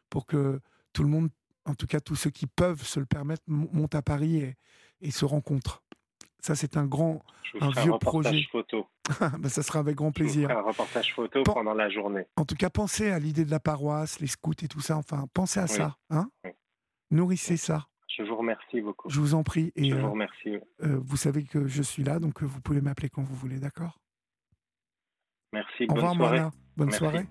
pour 0.10 0.26
que 0.26 0.60
tout 0.94 1.04
le 1.04 1.10
monde, 1.10 1.30
en 1.66 1.74
tout 1.74 1.88
cas 1.88 2.00
tous 2.00 2.16
ceux 2.16 2.30
qui 2.30 2.48
peuvent 2.48 2.84
se 2.84 3.00
le 3.00 3.06
permettre, 3.06 3.44
montent 3.48 3.96
à 3.96 4.02
Paris 4.02 4.56
et, 5.02 5.12
se 5.12 5.26
rencontrent. 5.26 5.84
Ça, 6.40 6.56
c'est 6.56 6.78
un 6.78 6.86
grand, 6.86 7.24
un 7.60 7.72
vieux 7.72 7.94
un 7.94 7.98
projet. 7.98 8.44
Photo. 8.52 8.88
ben, 9.40 9.50
ça 9.50 9.64
sera 9.64 9.80
avec 9.80 9.96
grand 9.96 10.12
plaisir. 10.12 10.50
un 10.52 10.62
reportage 10.62 11.14
photo 11.14 11.44
pendant 11.44 11.74
la 11.74 11.90
journée. 11.90 12.26
En 12.36 12.46
tout 12.46 12.56
cas, 12.56 12.70
pensez 12.70 13.10
à 13.10 13.20
l'idée 13.20 13.46
de 13.46 13.52
la 13.52 13.60
paroisse, 13.60 14.20
les 14.20 14.28
scouts 14.28 14.54
et 14.62 14.68
tout 14.68 14.82
ça. 14.82 14.98
Enfin, 14.98 15.26
pensez 15.34 15.60
à 15.60 15.68
ça. 15.68 15.98
Hein 16.12 16.30
Nourrissez 17.12 17.58
ça. 17.58 17.88
Je 18.18 18.24
vous 18.24 18.38
remercie 18.38 18.82
beaucoup. 18.82 19.10
Je 19.10 19.20
vous 19.20 19.34
en 19.34 19.44
prie. 19.44 19.72
Et, 19.76 19.90
je 19.90 19.96
vous 19.96 20.06
euh, 20.06 20.10
remercie. 20.10 20.56
Euh, 20.84 21.00
vous 21.04 21.18
savez 21.18 21.44
que 21.44 21.68
je 21.68 21.82
suis 21.82 22.04
là, 22.04 22.20
donc 22.20 22.42
euh, 22.42 22.46
vous 22.46 22.62
pouvez 22.62 22.82
m'appeler 22.82 23.10
quand 23.10 23.24
vous 23.24 23.36
voulez, 23.36 23.60
d'accord? 23.60 24.00
Merci. 25.54 25.86
Au 25.90 25.94
revoir, 25.94 26.16
bonne 26.16 26.28
soirée. 26.28 26.50
Bonne 26.78 26.92
soirée. 26.92 27.26